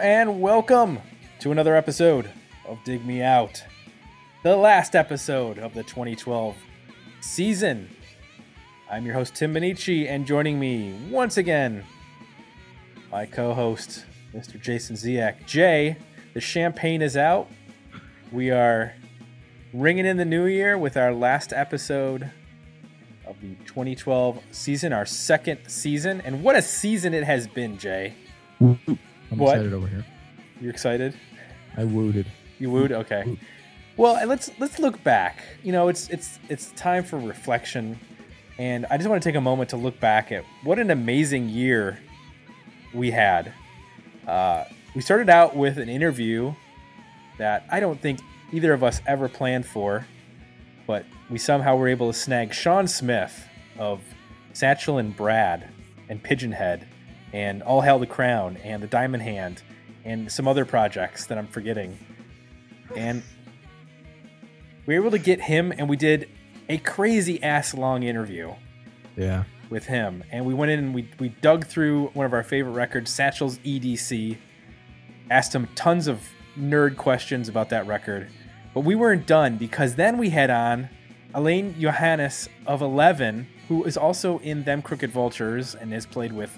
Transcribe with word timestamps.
And 0.00 0.40
welcome 0.40 0.98
to 1.40 1.52
another 1.52 1.76
episode 1.76 2.30
of 2.66 2.78
Dig 2.84 3.04
Me 3.04 3.22
Out, 3.22 3.62
the 4.42 4.56
last 4.56 4.96
episode 4.96 5.58
of 5.58 5.72
the 5.74 5.82
2012 5.82 6.56
season. 7.20 7.88
I'm 8.90 9.04
your 9.04 9.14
host, 9.14 9.34
Tim 9.34 9.54
Benici, 9.54 10.08
and 10.08 10.26
joining 10.26 10.58
me 10.58 10.94
once 11.10 11.36
again, 11.36 11.84
my 13.12 13.26
co 13.26 13.54
host, 13.54 14.04
Mr. 14.34 14.60
Jason 14.60 14.96
Ziak. 14.96 15.46
Jay, 15.46 15.96
the 16.32 16.40
champagne 16.40 17.02
is 17.02 17.16
out. 17.16 17.48
We 18.32 18.50
are 18.50 18.94
ringing 19.72 20.06
in 20.06 20.16
the 20.16 20.24
new 20.24 20.46
year 20.46 20.76
with 20.76 20.96
our 20.96 21.12
last 21.12 21.52
episode 21.52 22.30
of 23.26 23.40
the 23.40 23.54
2012 23.66 24.40
season, 24.50 24.92
our 24.92 25.06
second 25.06 25.60
season. 25.68 26.20
And 26.22 26.42
what 26.42 26.56
a 26.56 26.62
season 26.62 27.14
it 27.14 27.24
has 27.24 27.46
been, 27.46 27.78
Jay. 27.78 28.14
I'm 29.34 29.38
What? 29.40 29.54
excited 29.56 29.72
over 29.72 29.86
here. 29.86 30.04
You're 30.60 30.70
excited? 30.70 31.14
I 31.76 31.84
wooed. 31.84 32.24
You 32.58 32.70
wooed? 32.70 32.92
Okay. 32.92 33.36
Well, 33.96 34.16
and 34.16 34.28
let's 34.28 34.50
let's 34.58 34.78
look 34.78 35.02
back. 35.02 35.42
You 35.62 35.72
know, 35.72 35.88
it's 35.88 36.08
it's 36.08 36.38
it's 36.48 36.70
time 36.72 37.02
for 37.04 37.18
reflection, 37.18 37.98
and 38.58 38.86
I 38.86 38.96
just 38.96 39.08
want 39.08 39.22
to 39.22 39.28
take 39.28 39.36
a 39.36 39.40
moment 39.40 39.70
to 39.70 39.76
look 39.76 39.98
back 40.00 40.30
at 40.32 40.44
what 40.62 40.78
an 40.78 40.90
amazing 40.90 41.48
year 41.48 41.98
we 42.92 43.10
had. 43.10 43.52
Uh, 44.26 44.64
we 44.94 45.00
started 45.00 45.28
out 45.28 45.56
with 45.56 45.78
an 45.78 45.88
interview 45.88 46.54
that 47.38 47.66
I 47.70 47.80
don't 47.80 48.00
think 48.00 48.20
either 48.52 48.72
of 48.72 48.82
us 48.84 49.00
ever 49.06 49.28
planned 49.28 49.66
for, 49.66 50.06
but 50.86 51.04
we 51.28 51.38
somehow 51.38 51.76
were 51.76 51.88
able 51.88 52.12
to 52.12 52.18
snag 52.18 52.54
Sean 52.54 52.86
Smith 52.86 53.46
of 53.78 54.00
Satchel 54.52 54.98
and 54.98 55.14
Brad 55.16 55.68
and 56.08 56.22
Pigeonhead 56.22 56.86
and 57.34 57.64
All 57.64 57.80
Hail 57.80 57.98
the 57.98 58.06
Crown 58.06 58.56
and 58.62 58.80
the 58.80 58.86
Diamond 58.86 59.24
Hand 59.24 59.60
and 60.04 60.30
some 60.30 60.46
other 60.46 60.64
projects 60.64 61.26
that 61.26 61.36
I'm 61.36 61.48
forgetting. 61.48 61.98
And 62.96 63.24
we 64.86 64.94
were 64.94 65.00
able 65.00 65.10
to 65.10 65.18
get 65.18 65.40
him, 65.40 65.72
and 65.76 65.88
we 65.88 65.96
did 65.96 66.28
a 66.68 66.78
crazy 66.78 67.42
ass 67.42 67.74
long 67.74 68.04
interview 68.04 68.52
Yeah. 69.16 69.44
with 69.68 69.86
him. 69.86 70.22
And 70.30 70.46
we 70.46 70.54
went 70.54 70.70
in 70.70 70.78
and 70.78 70.94
we, 70.94 71.08
we 71.18 71.30
dug 71.30 71.66
through 71.66 72.08
one 72.14 72.24
of 72.24 72.32
our 72.32 72.44
favorite 72.44 72.72
records, 72.72 73.10
Satchel's 73.10 73.58
EDC, 73.58 74.38
asked 75.28 75.52
him 75.54 75.68
tons 75.74 76.06
of 76.06 76.22
nerd 76.56 76.96
questions 76.96 77.48
about 77.48 77.68
that 77.70 77.84
record. 77.88 78.28
But 78.74 78.82
we 78.82 78.94
weren't 78.94 79.26
done 79.26 79.56
because 79.56 79.96
then 79.96 80.18
we 80.18 80.30
had 80.30 80.50
on 80.50 80.88
Alain 81.34 81.74
Johannes 81.80 82.48
of 82.64 82.80
Eleven, 82.80 83.48
who 83.66 83.82
is 83.84 83.96
also 83.96 84.38
in 84.38 84.62
Them 84.62 84.82
Crooked 84.82 85.10
Vultures 85.10 85.74
and 85.74 85.92
has 85.92 86.06
played 86.06 86.32
with 86.32 86.56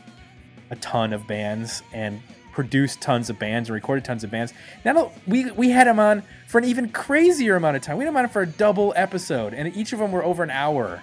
a 0.71 0.77
ton 0.77 1.13
of 1.13 1.27
bands 1.27 1.83
and 1.93 2.21
produced 2.53 3.01
tons 3.03 3.29
of 3.29 3.39
bands 3.39 3.69
and 3.69 3.75
recorded 3.75 4.05
tons 4.05 4.25
of 4.25 4.31
bands. 4.31 4.53
Now 4.85 5.13
we 5.27 5.51
we 5.53 5.71
had 5.71 5.87
him 5.87 5.99
on 5.99 6.23
for 6.49 6.59
an 6.59 6.65
even 6.65 6.89
crazier 6.89 7.57
amount 7.57 7.77
of 7.77 7.83
time. 7.83 7.97
We 7.99 8.05
had 8.05 8.11
him 8.11 8.17
on 8.17 8.29
for 8.29 8.43
a 8.43 8.47
double 8.47 8.93
episode, 8.97 9.53
and 9.55 9.77
each 9.77 9.93
of 9.93 9.99
them 9.99 10.11
were 10.13 10.25
over 10.25 10.43
an 10.43 10.51
hour. 10.51 11.03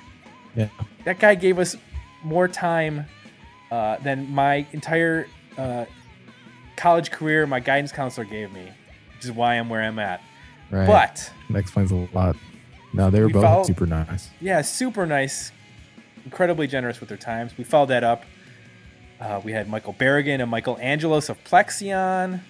Yeah. 0.56 0.70
That 1.06 1.20
guy 1.20 1.36
gave 1.36 1.60
us 1.60 1.76
more 2.24 2.48
time 2.48 3.06
uh, 3.72 3.98
than 3.98 4.32
my 4.34 4.66
entire 4.72 5.28
uh, 5.58 5.86
college 6.76 7.12
career, 7.12 7.46
my 7.46 7.60
guidance 7.60 7.92
counselor 7.92 8.26
gave 8.26 8.52
me, 8.54 8.70
which 9.16 9.26
is 9.26 9.32
why 9.32 9.56
I'm 9.56 9.70
where 9.70 9.82
I'm 9.84 10.00
at. 10.00 10.22
Right. 10.72 10.88
But 10.88 11.32
that 11.50 11.60
explains 11.60 11.92
a 11.92 12.08
lot. 12.14 12.36
No, 12.94 13.10
they 13.10 13.20
were 13.20 13.28
We 13.28 13.34
both 13.34 13.44
follow- 13.44 13.64
super 13.64 13.86
nice. 13.86 14.30
yeah, 14.40 14.62
super 14.62 15.06
nice, 15.06 15.52
incredibly 16.26 16.68
generous 16.68 17.00
with 17.00 17.10
their 17.10 17.18
times. 17.18 17.58
We 17.58 17.64
followed 17.64 17.88
that 17.90 18.04
up. 18.04 18.24
Uh, 19.20 19.42
we 19.44 19.52
had 19.52 19.70
Michael 19.70 19.94
Barragan 19.94 20.42
and 20.42 20.50
Michael 20.50 20.78
Angelos 20.80 21.30
of 21.30 21.44
Plexion. 21.44 22.42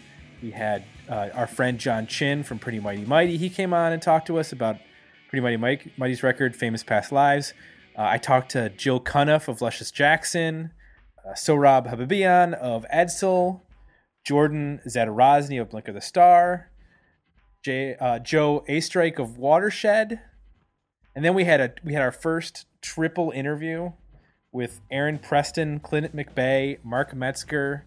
We 0.41 0.51
had 0.51 0.84
uh, 1.09 1.29
our 1.34 1.47
friend 1.47 1.79
John 1.79 2.07
Chin 2.07 2.44
from 2.44 2.59
Pretty 2.59 2.79
Mighty 2.79 3.06
Mighty. 3.06 3.38
He 3.38 3.50
came 3.50 3.74
on 3.74 3.91
and 3.91 4.01
talked 4.01 4.28
to 4.28 4.40
us 4.40 4.51
about 4.51 4.78
Pretty 5.29 5.41
Mighty 5.41 5.57
Mike, 5.57 5.97
Mighty's 5.97 6.24
record, 6.24 6.56
Famous 6.56 6.84
Past 6.84 7.12
Lives. 7.12 7.53
Uh, 7.97 8.03
I 8.03 8.18
talked 8.18 8.51
to 8.51 8.69
Jill 8.69 9.00
Cuniff 9.00 9.47
of 9.47 9.62
Luscious 9.62 9.91
Jackson, 9.91 10.72
uh, 11.25 11.34
Sohrab 11.34 11.88
Habibian 11.88 12.53
of 12.53 12.85
Edsel, 12.94 13.62
Jordan 14.25 14.80
Zadorozny 14.88 15.62
of 15.62 15.69
Blinker 15.69 15.94
the 15.94 16.01
Star, 16.01 16.72
Jay, 17.63 17.95
uh, 18.00 18.19
Joe 18.19 18.63
Oestreich 18.68 19.19
of 19.19 19.38
Watershed, 19.38 20.19
and 21.16 21.24
then 21.24 21.34
we 21.34 21.44
had 21.44 21.62
a 21.62 21.74
we 21.84 21.94
had 21.94 22.01
our 22.01 22.12
first 22.12 22.66
triple 22.81 23.31
interview 23.31 23.91
with 24.53 24.80
Aaron 24.90 25.18
Preston, 25.19 25.80
Clint 25.80 26.16
McBay, 26.16 26.78
Mark 26.84 27.14
Metzger 27.14 27.84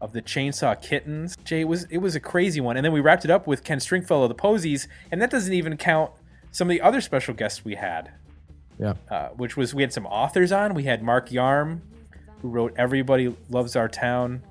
of 0.00 0.12
the 0.12 0.22
Chainsaw 0.22 0.80
Kittens. 0.80 1.36
Jay, 1.44 1.62
it 1.62 1.68
was 1.68 1.84
it 1.90 1.98
was 1.98 2.14
a 2.14 2.20
crazy 2.20 2.60
one, 2.60 2.76
and 2.76 2.84
then 2.84 2.92
we 2.92 3.00
wrapped 3.00 3.24
it 3.24 3.30
up 3.30 3.46
with 3.46 3.64
Ken 3.64 3.80
Stringfellow 3.80 4.24
of 4.24 4.28
the 4.28 4.34
Posies, 4.34 4.86
and 5.10 5.20
that 5.20 5.30
doesn't 5.30 5.52
even 5.52 5.76
count 5.76 6.12
some 6.52 6.68
of 6.68 6.70
the 6.70 6.80
other 6.80 7.00
special 7.00 7.34
guests 7.34 7.64
we 7.64 7.74
had, 7.74 8.10
Yeah. 8.78 8.94
uh, 9.10 9.28
which 9.30 9.56
was 9.56 9.74
we 9.74 9.82
had 9.82 9.92
some 9.92 10.06
authors 10.06 10.52
on. 10.52 10.74
We 10.74 10.84
had 10.84 11.02
Mark 11.02 11.30
Yarm, 11.30 11.80
who 12.42 12.48
wrote 12.48 12.74
"Everybody 12.76 13.34
Loves 13.48 13.74
Our 13.76 13.88
Town." 13.88 14.42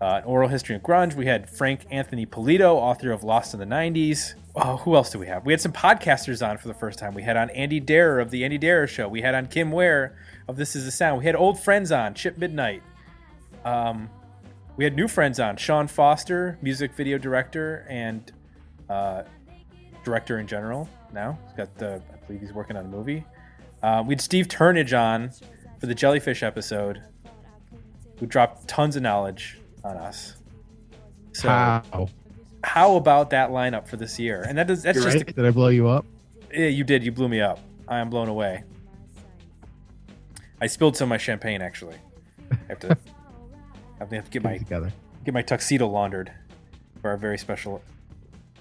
Uh, 0.00 0.20
an 0.22 0.24
oral 0.24 0.48
history 0.48 0.76
of 0.76 0.82
grunge. 0.82 1.14
We 1.14 1.26
had 1.26 1.48
Frank 1.48 1.86
Anthony 1.90 2.26
Polito, 2.26 2.74
author 2.74 3.12
of 3.12 3.24
Lost 3.24 3.54
in 3.54 3.60
the 3.60 3.66
'90s. 3.66 4.34
Oh, 4.54 4.76
who 4.78 4.94
else 4.94 5.10
do 5.10 5.18
we 5.18 5.26
have? 5.26 5.44
We 5.46 5.52
had 5.52 5.60
some 5.60 5.72
podcasters 5.72 6.46
on 6.46 6.58
for 6.58 6.68
the 6.68 6.74
first 6.74 6.98
time. 6.98 7.14
We 7.14 7.22
had 7.22 7.36
on 7.36 7.50
Andy 7.50 7.80
Darer 7.80 8.20
of 8.20 8.30
the 8.30 8.44
Andy 8.44 8.58
Darer 8.58 8.86
Show. 8.86 9.08
We 9.08 9.22
had 9.22 9.34
on 9.34 9.46
Kim 9.46 9.70
Ware 9.70 10.16
of 10.48 10.56
This 10.56 10.76
Is 10.76 10.84
the 10.84 10.90
Sound. 10.90 11.18
We 11.18 11.24
had 11.24 11.36
old 11.36 11.58
friends 11.58 11.92
on 11.92 12.14
Chip 12.14 12.38
Midnight. 12.38 12.82
Um, 13.64 14.10
we 14.76 14.84
had 14.84 14.94
new 14.94 15.08
friends 15.08 15.40
on 15.40 15.56
Sean 15.56 15.86
Foster, 15.88 16.58
music 16.60 16.92
video 16.92 17.16
director 17.18 17.86
and 17.88 18.32
uh, 18.90 19.22
director 20.04 20.38
in 20.38 20.46
general. 20.46 20.88
Now 21.12 21.38
he's 21.44 21.54
got 21.54 21.74
the, 21.78 22.02
I 22.12 22.26
believe 22.26 22.40
he's 22.40 22.52
working 22.52 22.76
on 22.76 22.84
a 22.84 22.88
movie. 22.88 23.24
Uh, 23.82 24.02
we 24.06 24.12
had 24.12 24.20
Steve 24.20 24.48
Turnage 24.48 24.98
on 24.98 25.30
for 25.78 25.86
the 25.86 25.94
Jellyfish 25.94 26.42
episode, 26.42 27.02
who 28.18 28.26
dropped 28.26 28.68
tons 28.68 28.96
of 28.96 29.02
knowledge 29.02 29.58
on 29.86 29.96
us. 29.96 30.34
So 31.32 31.48
Wow. 31.48 32.08
how 32.64 32.96
about 32.96 33.30
that 33.30 33.50
lineup 33.50 33.86
for 33.86 33.96
this 33.96 34.18
year? 34.18 34.44
And 34.48 34.56
that 34.58 34.66
does 34.66 34.82
that's 34.82 34.96
You're 34.96 35.04
just 35.04 35.16
right. 35.24 35.34
Did 35.36 35.44
I 35.46 35.50
blow 35.50 35.68
you 35.68 35.88
up? 35.88 36.04
yeah, 36.52 36.66
you 36.68 36.84
did. 36.84 37.04
You 37.04 37.12
blew 37.12 37.28
me 37.28 37.40
up. 37.40 37.58
I 37.88 37.98
am 37.98 38.10
blown 38.10 38.28
away. 38.28 38.64
I 40.60 40.66
spilled 40.66 40.96
some 40.96 41.06
of 41.06 41.10
my 41.10 41.18
champagne. 41.18 41.60
Actually, 41.62 41.96
I 42.50 42.56
have 42.68 42.78
to. 42.80 42.88
I 44.00 44.04
have 44.04 44.08
to 44.10 44.16
get 44.16 44.30
Get 44.30 44.44
my 44.44 44.58
together. 44.58 44.92
get 45.24 45.34
my 45.34 45.42
tuxedo 45.42 45.86
laundered 45.88 46.32
for 47.02 47.10
our 47.10 47.16
very 47.16 47.38
special 47.38 47.82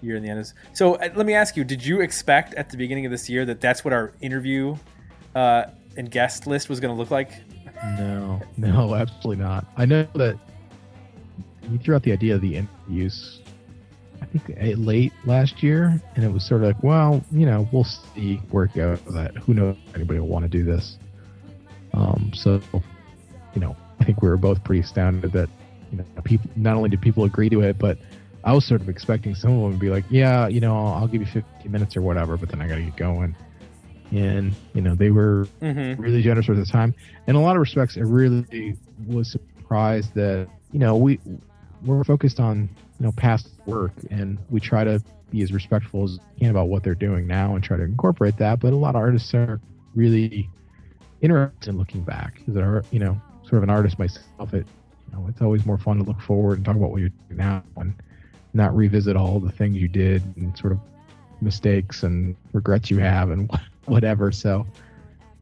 year 0.02 0.16
in 0.18 0.24
the 0.24 0.30
end. 0.30 0.40
Is 0.40 0.54
so. 0.74 0.96
uh, 0.96 1.10
Let 1.16 1.26
me 1.26 1.34
ask 1.34 1.56
you: 1.56 1.64
Did 1.64 1.86
you 1.86 2.02
expect 2.02 2.54
at 2.56 2.70
the 2.70 2.78
beginning 2.78 3.06
of 3.06 3.12
this 3.12 3.30
year 3.30 3.46
that 3.46 3.62
that's 3.62 3.84
what 3.86 3.94
our 3.94 4.12
interview 4.22 4.76
uh, 5.36 5.66
and 5.98 6.12
guest 6.12 6.48
list 6.48 6.68
was 6.70 6.80
going 6.80 6.94
to 6.94 7.00
look 7.00 7.12
like? 7.12 7.32
No, 7.98 8.42
no, 8.58 8.94
absolutely 8.96 9.44
not. 9.44 9.66
I 9.78 9.86
know 9.86 10.06
that 10.16 10.38
you 11.72 11.78
threw 11.80 11.96
out 11.96 12.04
the 12.04 12.12
idea 12.12 12.36
of 12.36 12.42
the 12.42 12.56
interviews. 12.58 13.42
I 14.22 14.26
think 14.26 14.44
eh, 14.58 14.74
late 14.78 15.14
last 15.26 15.62
year, 15.62 16.02
and 16.16 16.24
it 16.24 16.32
was 16.32 16.46
sort 16.48 16.62
of 16.64 16.68
like, 16.68 16.84
well, 16.84 17.24
you 17.32 17.46
know, 17.46 17.68
we'll 17.72 17.84
see 17.84 18.38
where 18.52 18.66
it 18.66 18.74
goes. 18.74 19.00
That 19.10 19.36
who 19.38 19.54
knows 19.54 19.76
anybody 19.94 20.20
will 20.20 20.28
want 20.28 20.44
to 20.44 20.50
do 20.50 20.64
this. 20.64 20.98
Um, 21.94 22.32
so, 22.34 22.62
you 23.54 23.62
know, 23.62 23.76
I 24.00 24.04
think 24.06 24.22
we 24.22 24.30
were 24.30 24.38
both 24.38 24.64
pretty 24.64 24.82
astounded 24.82 25.32
that 25.34 25.50
you 25.92 25.98
know 25.98 26.06
people 26.24 26.50
not 26.56 26.76
only 26.76 26.90
did 26.90 27.02
people 27.02 27.24
agree 27.26 27.50
to 27.50 27.62
it, 27.62 27.78
but 27.78 27.98
I 28.44 28.54
was 28.54 28.66
sort 28.66 28.82
of 28.82 28.90
expecting 28.90 29.36
some 29.36 29.52
of 29.52 29.62
them 29.64 29.74
to 29.74 29.78
be 29.78 29.90
like, 29.90 30.06
yeah, 30.10 30.48
you 30.48 30.60
know, 30.62 30.76
I'll 30.78 31.08
give 31.08 31.22
you 31.22 31.28
15 31.28 31.72
minutes 31.72 31.96
or 31.98 32.02
whatever, 32.02 32.38
but 32.38 32.50
then 32.50 32.62
I 32.62 32.68
got 32.68 32.76
to 32.76 32.82
get 32.84 32.96
going. 32.96 33.36
And 34.12 34.54
you 34.74 34.82
know, 34.82 34.96
they 34.96 35.10
were 35.12 35.48
Mm-hmm. 35.62 36.02
really 36.02 36.22
generous 36.22 36.48
with 36.48 36.58
the 36.60 36.66
time. 36.66 36.94
In 37.28 37.36
a 37.36 37.42
lot 37.42 37.56
of 37.56 37.60
respects, 37.60 37.98
I 37.98 38.02
really 38.02 38.78
was 39.08 39.32
surprised 39.32 40.14
that 40.16 40.48
you 40.72 40.80
know 40.80 40.96
we 40.96 41.20
we're 41.86 42.04
focused 42.04 42.40
on 42.40 42.70
you 43.00 43.06
know 43.06 43.12
past 43.12 43.50
work 43.66 43.94
and 44.10 44.38
we 44.50 44.60
try 44.60 44.84
to 44.84 45.02
be 45.32 45.42
as 45.42 45.52
respectful 45.52 46.04
as 46.04 46.20
we 46.34 46.40
can 46.42 46.50
about 46.50 46.68
what 46.68 46.84
they're 46.84 46.96
doing 46.96 47.28
now 47.28 47.56
and 47.56 47.64
try 47.64 47.78
to 47.78 47.84
incorporate 47.84 48.38
that. 48.38 48.60
But 48.60 48.74
a 48.74 48.76
lot 48.76 48.96
of 48.96 49.02
artists 49.02 49.34
are 49.34 49.60
really 49.96 50.50
interested 51.22 51.70
in 51.70 51.78
looking 51.78 52.02
back. 52.02 52.42
As 52.48 52.58
art, 52.58 52.86
you 52.92 53.00
know, 53.00 53.20
sort 53.44 53.56
of 53.56 53.64
an 53.64 53.70
artist 53.70 54.00
myself, 54.00 54.54
it 54.54 54.66
you 55.08 55.18
know 55.18 55.28
it's 55.28 55.42
always 55.42 55.66
more 55.66 55.78
fun 55.78 55.98
to 55.98 56.04
look 56.04 56.22
forward 56.22 56.58
and 56.58 56.66
talk 56.66 56.76
about 56.76 56.92
what 56.92 57.00
you're 57.00 57.12
doing 57.28 57.38
now 57.38 57.64
and 57.78 57.94
not 58.54 58.76
revisit 58.76 59.16
all 59.16 59.40
the 59.40 59.52
things 59.52 59.76
you 59.76 59.88
did 59.88 60.24
and 60.38 60.58
sort 60.58 60.74
of 60.74 60.80
mistakes 61.42 62.04
and 62.04 62.36
regrets 62.54 62.90
you 62.90 63.00
have 63.00 63.30
and 63.30 63.52
whatever. 63.86 64.32
So 64.32 64.66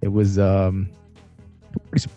it 0.01 0.11
was 0.11 0.39
um 0.39 0.89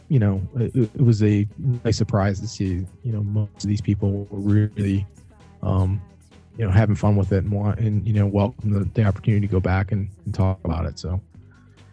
you 0.09 0.19
know 0.19 0.41
it, 0.57 0.75
it 0.75 1.01
was 1.03 1.23
a 1.23 1.47
nice 1.85 1.97
surprise 1.97 2.41
to 2.41 2.49
see 2.49 2.87
you 3.05 3.13
know 3.13 3.23
most 3.23 3.65
of 3.65 3.69
these 3.69 3.81
people 3.81 4.27
were 4.31 4.39
really 4.39 5.07
um 5.63 6.01
you 6.57 6.65
know 6.65 6.71
having 6.71 6.97
fun 6.97 7.17
with 7.17 7.33
it 7.33 7.45
and 7.45 7.53
want 7.53 7.79
and 7.79 8.07
you 8.07 8.15
know 8.15 8.27
welcome 8.27 8.71
the, 8.71 8.85
the 8.95 9.05
opportunity 9.05 9.47
to 9.47 9.51
go 9.51 9.61
back 9.61 9.93
and, 9.93 10.09
and 10.25 10.35
talk 10.35 10.59
about 10.65 10.87
it 10.87 10.99
so 10.99 11.21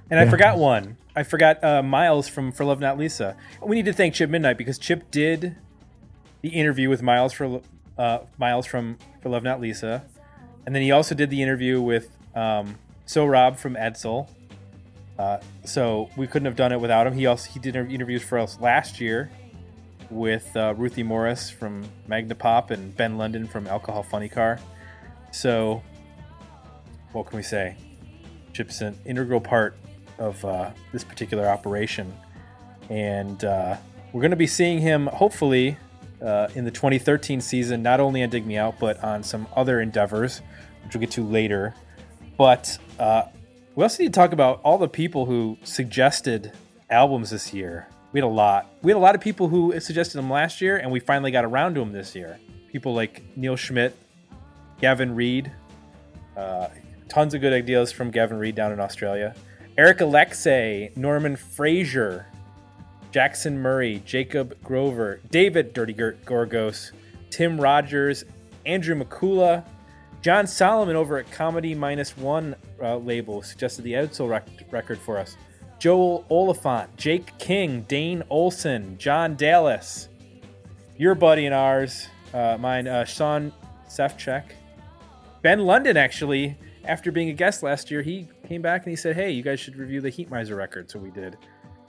And 0.10 0.19
I 0.19 0.30
forgot 0.30 0.57
one. 0.57 0.98
I 1.15 1.24
forgot 1.24 1.63
uh, 1.63 1.81
Miles 1.81 2.27
from 2.27 2.51
For 2.51 2.65
Love 2.65 2.80
Not 2.80 2.98
Lisa. 2.98 3.36
We 3.62 3.75
need 3.75 3.86
to 3.86 3.94
thank 3.94 4.13
Chip 4.13 4.30
Midnight 4.30 4.57
because 4.57 4.77
Chip 4.77 5.09
did 5.12 5.56
the 6.42 6.50
interview 6.50 6.89
with 6.89 7.01
Miles 7.01 7.33
for 7.33 7.62
uh, 7.98 8.19
Miles 8.38 8.66
from 8.66 8.98
For 9.21 9.30
Love 9.30 9.44
Not 9.44 9.59
Lisa, 9.62 10.04
and 10.66 10.75
then 10.75 10.81
he 10.81 10.92
also 10.92 11.16
did 11.16 11.30
the 11.30 11.42
interview 11.42 11.81
with 11.81 12.09
um, 12.36 12.77
Sohrab 13.07 13.57
from 13.57 13.75
Edsel. 13.75 14.30
Uh, 15.23 15.39
so 15.63 16.09
we 16.17 16.27
couldn't 16.27 16.45
have 16.45 16.57
done 16.57 16.73
it 16.73 16.81
without 16.81 17.07
him. 17.07 17.13
He 17.13 17.27
also 17.27 17.49
he 17.49 17.57
did 17.57 17.77
interviews 17.77 18.21
for 18.21 18.37
us 18.37 18.59
last 18.59 18.99
year 18.99 19.31
with 20.09 20.55
uh, 20.57 20.73
Ruthie 20.75 21.03
Morris 21.03 21.49
from 21.49 21.85
Magnapop 22.09 22.71
and 22.71 22.93
Ben 22.97 23.17
London 23.17 23.47
from 23.47 23.65
Alcohol 23.67 24.03
Funnycar. 24.03 24.59
So 25.31 25.81
what 27.13 27.27
can 27.27 27.37
we 27.37 27.43
say? 27.43 27.77
Chip's 28.51 28.81
an 28.81 28.97
integral 29.05 29.39
part 29.39 29.77
of 30.19 30.43
uh, 30.43 30.71
this 30.91 31.05
particular 31.05 31.47
operation, 31.47 32.13
and 32.89 33.45
uh, 33.45 33.77
we're 34.11 34.21
going 34.21 34.31
to 34.31 34.37
be 34.37 34.45
seeing 34.45 34.79
him 34.79 35.07
hopefully 35.07 35.77
uh, 36.21 36.49
in 36.53 36.65
the 36.65 36.71
2013 36.71 37.39
season, 37.39 37.81
not 37.81 38.01
only 38.01 38.23
on 38.23 38.29
Dig 38.29 38.45
Me 38.45 38.57
Out, 38.57 38.77
but 38.77 39.01
on 39.01 39.23
some 39.23 39.47
other 39.55 39.79
endeavors, 39.79 40.41
which 40.83 40.93
we'll 40.93 41.01
get 41.01 41.11
to 41.11 41.23
later. 41.23 41.73
But 42.37 42.77
uh, 42.99 43.23
we 43.75 43.83
also 43.83 44.03
need 44.03 44.13
to 44.13 44.19
talk 44.19 44.33
about 44.33 44.61
all 44.63 44.77
the 44.77 44.87
people 44.87 45.25
who 45.25 45.57
suggested 45.63 46.51
albums 46.89 47.31
this 47.31 47.53
year. 47.53 47.87
We 48.11 48.19
had 48.19 48.25
a 48.25 48.29
lot. 48.29 48.69
We 48.83 48.91
had 48.91 48.97
a 48.97 48.99
lot 48.99 49.15
of 49.15 49.21
people 49.21 49.47
who 49.47 49.79
suggested 49.79 50.17
them 50.17 50.29
last 50.29 50.61
year, 50.61 50.77
and 50.77 50.91
we 50.91 50.99
finally 50.99 51.31
got 51.31 51.43
around 51.43 51.73
to 51.75 51.79
them 51.79 51.91
this 51.91 52.15
year. 52.15 52.39
People 52.71 52.93
like 52.93 53.23
Neil 53.35 53.55
Schmidt, 53.55 53.95
Gavin 54.79 55.15
Reed, 55.15 55.51
uh, 56.37 56.67
tons 57.09 57.33
of 57.33 57.41
good 57.41 57.53
ideas 57.53 57.91
from 57.91 58.11
Gavin 58.11 58.37
Reed 58.37 58.55
down 58.55 58.71
in 58.71 58.79
Australia. 58.79 59.33
Eric 59.75 60.01
Alexei, 60.01 60.91
Norman 60.95 61.35
Fraser, 61.35 62.27
Jackson 63.11 63.57
Murray, 63.57 64.03
Jacob 64.05 64.61
Grover, 64.63 65.19
David 65.31 65.73
Dirty 65.73 65.93
Gorgos, 65.93 66.91
Tim 67.31 67.59
Rogers, 67.59 68.23
Andrew 68.67 68.95
McCula, 68.95 69.65
John 70.21 70.45
Solomon 70.45 70.95
over 70.95 71.17
at 71.17 71.29
Comedy 71.31 71.73
Minus 71.73 72.15
One 72.15 72.55
uh, 72.81 72.97
label 72.97 73.41
suggested 73.41 73.83
the 73.83 73.93
Edsel 73.93 74.29
rec- 74.29 74.47
record 74.71 74.99
for 74.99 75.17
us. 75.17 75.37
Joel 75.79 76.25
Oliphant, 76.29 76.95
Jake 76.95 77.37
King, 77.39 77.81
Dane 77.83 78.23
Olson, 78.29 78.97
John 78.97 79.35
Dallas, 79.35 80.07
your 80.97 81.15
buddy 81.15 81.45
and 81.45 81.53
ours, 81.53 82.07
uh, 82.33 82.57
mine, 82.59 82.87
uh, 82.87 83.03
Sean 83.03 83.51
Sefchek, 83.89 84.43
Ben 85.41 85.59
London 85.59 85.97
actually. 85.97 86.57
After 86.85 87.11
being 87.11 87.29
a 87.29 87.33
guest 87.33 87.63
last 87.63 87.89
year, 87.91 88.01
he 88.01 88.27
came 88.47 88.61
back 88.61 88.83
and 88.83 88.91
he 88.91 88.95
said, 88.95 89.15
"Hey, 89.15 89.31
you 89.31 89.41
guys 89.41 89.59
should 89.59 89.77
review 89.77 90.01
the 90.01 90.11
Heatmiser 90.11 90.57
record." 90.57 90.89
So 90.89 90.99
we 90.99 91.11
did. 91.11 91.37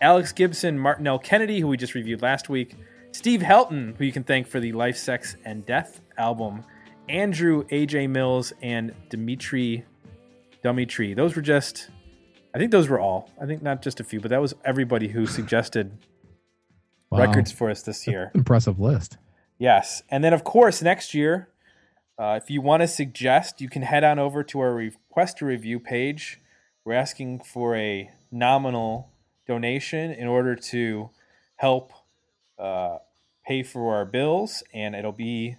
Alex 0.00 0.32
Gibson, 0.32 0.78
Martinelle 0.78 1.18
Kennedy, 1.18 1.60
who 1.60 1.68
we 1.68 1.76
just 1.76 1.94
reviewed 1.94 2.22
last 2.22 2.48
week, 2.48 2.76
Steve 3.12 3.40
Helton, 3.40 3.96
who 3.96 4.04
you 4.04 4.12
can 4.12 4.24
thank 4.24 4.46
for 4.46 4.60
the 4.60 4.72
Life, 4.72 4.96
Sex, 4.96 5.36
and 5.44 5.64
Death 5.64 6.00
album, 6.18 6.64
Andrew 7.08 7.64
AJ 7.68 8.10
Mills, 8.10 8.52
and 8.60 8.92
Dimitri 9.08 9.84
Dumitri. 10.64 11.14
Those 11.14 11.36
were 11.36 11.42
just, 11.42 11.90
I 12.54 12.58
think 12.58 12.70
those 12.70 12.88
were 12.88 12.98
all. 12.98 13.30
I 13.40 13.46
think 13.46 13.62
not 13.62 13.82
just 13.82 14.00
a 14.00 14.04
few, 14.04 14.20
but 14.20 14.30
that 14.30 14.40
was 14.40 14.54
everybody 14.64 15.08
who 15.08 15.26
suggested 15.26 15.98
wow. 17.10 17.20
records 17.20 17.52
for 17.52 17.70
us 17.70 17.82
this 17.82 18.06
year. 18.06 18.32
Impressive 18.34 18.80
list. 18.80 19.18
Yes. 19.58 20.02
And 20.10 20.24
then, 20.24 20.32
of 20.32 20.42
course, 20.42 20.82
next 20.82 21.14
year, 21.14 21.48
uh, 22.18 22.38
if 22.42 22.50
you 22.50 22.60
want 22.60 22.82
to 22.82 22.88
suggest, 22.88 23.60
you 23.60 23.68
can 23.68 23.82
head 23.82 24.04
on 24.04 24.18
over 24.18 24.42
to 24.44 24.60
our 24.60 24.74
request 24.74 25.42
a 25.42 25.44
review 25.44 25.78
page. 25.78 26.40
We're 26.84 26.94
asking 26.94 27.40
for 27.40 27.76
a 27.76 28.10
nominal 28.30 29.10
donation 29.46 30.12
in 30.12 30.26
order 30.26 30.56
to 30.56 31.10
help 31.56 31.92
uh, 32.58 32.98
pay 33.46 33.62
for 33.62 33.94
our 33.96 34.04
bills, 34.04 34.62
and 34.72 34.94
it'll 34.94 35.12
be 35.12 35.56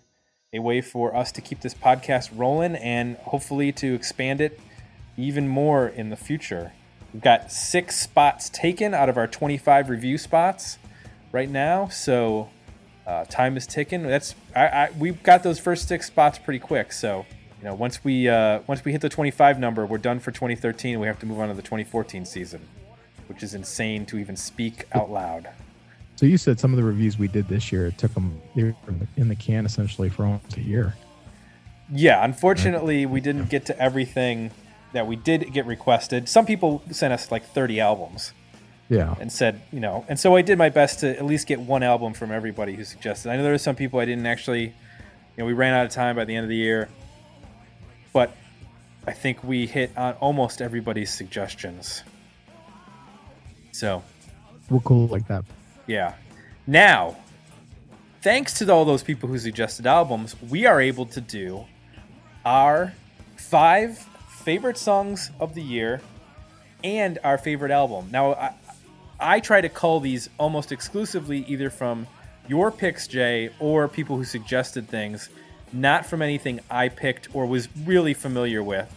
a 0.53 0.59
way 0.59 0.81
for 0.81 1.15
us 1.15 1.31
to 1.33 1.41
keep 1.41 1.61
this 1.61 1.73
podcast 1.73 2.29
rolling 2.33 2.75
and 2.75 3.17
hopefully 3.17 3.71
to 3.73 3.93
expand 3.93 4.39
it 4.39 4.59
even 5.17 5.47
more 5.47 5.87
in 5.87 6.09
the 6.09 6.15
future. 6.15 6.73
We've 7.13 7.23
got 7.23 7.51
six 7.51 7.99
spots 7.99 8.49
taken 8.49 8.93
out 8.93 9.09
of 9.09 9.17
our 9.17 9.27
25 9.27 9.89
review 9.89 10.17
spots 10.17 10.77
right 11.31 11.49
now, 11.49 11.87
so 11.87 12.49
uh, 13.07 13.25
time 13.25 13.55
is 13.57 13.65
ticking. 13.65 14.03
That's 14.03 14.35
I, 14.55 14.67
I, 14.67 14.89
we 14.97 15.11
got 15.11 15.43
those 15.43 15.59
first 15.59 15.87
six 15.87 16.07
spots 16.07 16.39
pretty 16.39 16.59
quick, 16.59 16.91
so 16.91 17.25
you 17.59 17.65
know 17.65 17.73
once 17.73 18.03
we 18.03 18.27
uh, 18.27 18.59
once 18.67 18.83
we 18.83 18.91
hit 18.91 19.01
the 19.01 19.09
25 19.09 19.59
number, 19.59 19.85
we're 19.85 19.97
done 19.97 20.19
for 20.19 20.31
2013. 20.31 20.99
We 20.99 21.07
have 21.07 21.19
to 21.19 21.25
move 21.25 21.39
on 21.39 21.47
to 21.47 21.53
the 21.53 21.61
2014 21.61 22.25
season 22.25 22.61
which 23.27 23.43
is 23.43 23.53
insane 23.53 24.05
to 24.07 24.17
even 24.17 24.35
speak 24.35 24.85
out 24.93 25.09
loud. 25.09 25.49
So 26.15 26.25
you 26.25 26.37
said 26.37 26.59
some 26.59 26.71
of 26.71 26.77
the 26.77 26.83
reviews 26.83 27.19
we 27.19 27.27
did 27.27 27.47
this 27.47 27.71
year, 27.71 27.87
it 27.87 27.97
took 27.97 28.13
them 28.13 28.41
in 28.55 29.27
the 29.27 29.35
can 29.35 29.65
essentially 29.65 30.09
for 30.09 30.23
almost 30.23 30.57
a 30.57 30.61
year. 30.61 30.95
Yeah, 31.91 32.23
unfortunately, 32.23 33.05
we 33.05 33.19
didn't 33.19 33.49
get 33.49 33.65
to 33.65 33.79
everything 33.79 34.51
that 34.95 35.07
we 35.07 35.15
did 35.15 35.51
get 35.53 35.65
requested. 35.65 36.27
Some 36.27 36.45
people 36.45 36.81
sent 36.91 37.13
us 37.13 37.31
like 37.31 37.45
30 37.45 37.79
albums. 37.79 38.33
Yeah. 38.87 39.15
And 39.19 39.31
said, 39.31 39.61
you 39.71 39.79
know, 39.79 40.05
and 40.07 40.19
so 40.19 40.35
I 40.35 40.43
did 40.43 40.59
my 40.59 40.69
best 40.69 40.99
to 40.99 41.17
at 41.17 41.25
least 41.25 41.47
get 41.47 41.59
one 41.59 41.81
album 41.81 42.13
from 42.13 42.31
everybody 42.31 42.75
who 42.75 42.83
suggested. 42.83 43.31
I 43.31 43.35
know 43.35 43.41
there 43.41 43.51
were 43.51 43.57
some 43.57 43.75
people 43.75 43.99
I 43.99 44.05
didn't 44.05 44.27
actually, 44.27 44.65
you 44.65 44.73
know, 45.37 45.45
we 45.45 45.53
ran 45.53 45.73
out 45.73 45.87
of 45.87 45.91
time 45.91 46.15
by 46.15 46.23
the 46.23 46.35
end 46.35 46.43
of 46.43 46.49
the 46.49 46.55
year. 46.55 46.87
But 48.13 48.35
I 49.07 49.11
think 49.11 49.43
we 49.43 49.65
hit 49.65 49.91
on 49.97 50.13
almost 50.15 50.61
everybody's 50.61 51.11
suggestions. 51.11 52.03
So 53.71 54.03
we're 54.69 54.79
cool 54.81 55.07
like 55.07 55.27
that. 55.27 55.45
Yeah. 55.87 56.13
Now, 56.67 57.17
thanks 58.21 58.53
to 58.59 58.71
all 58.71 58.85
those 58.85 59.03
people 59.03 59.29
who 59.29 59.37
suggested 59.37 59.85
albums, 59.85 60.35
we 60.49 60.65
are 60.65 60.79
able 60.79 61.07
to 61.07 61.21
do 61.21 61.65
our 62.45 62.93
five 63.35 64.07
favorite 64.45 64.77
songs 64.77 65.31
of 65.39 65.55
the 65.55 65.61
year 65.61 65.99
and 66.83 67.17
our 67.23 67.37
favorite 67.37 67.71
album. 67.71 68.07
Now, 68.11 68.35
I, 68.35 68.53
I 69.19 69.39
try 69.39 69.59
to 69.59 69.69
cull 69.69 69.99
these 69.99 70.29
almost 70.37 70.71
exclusively 70.71 71.43
either 71.47 71.71
from 71.71 72.05
your 72.47 72.71
picks, 72.71 73.07
Jay, 73.07 73.49
or 73.59 73.87
people 73.87 74.17
who 74.17 74.23
suggested 74.23 74.87
things, 74.87 75.29
not 75.73 76.05
from 76.05 76.21
anything 76.21 76.59
I 76.69 76.89
picked 76.89 77.33
or 77.33 77.47
was 77.47 77.67
really 77.85 78.13
familiar 78.13 78.61
with. 78.61 78.87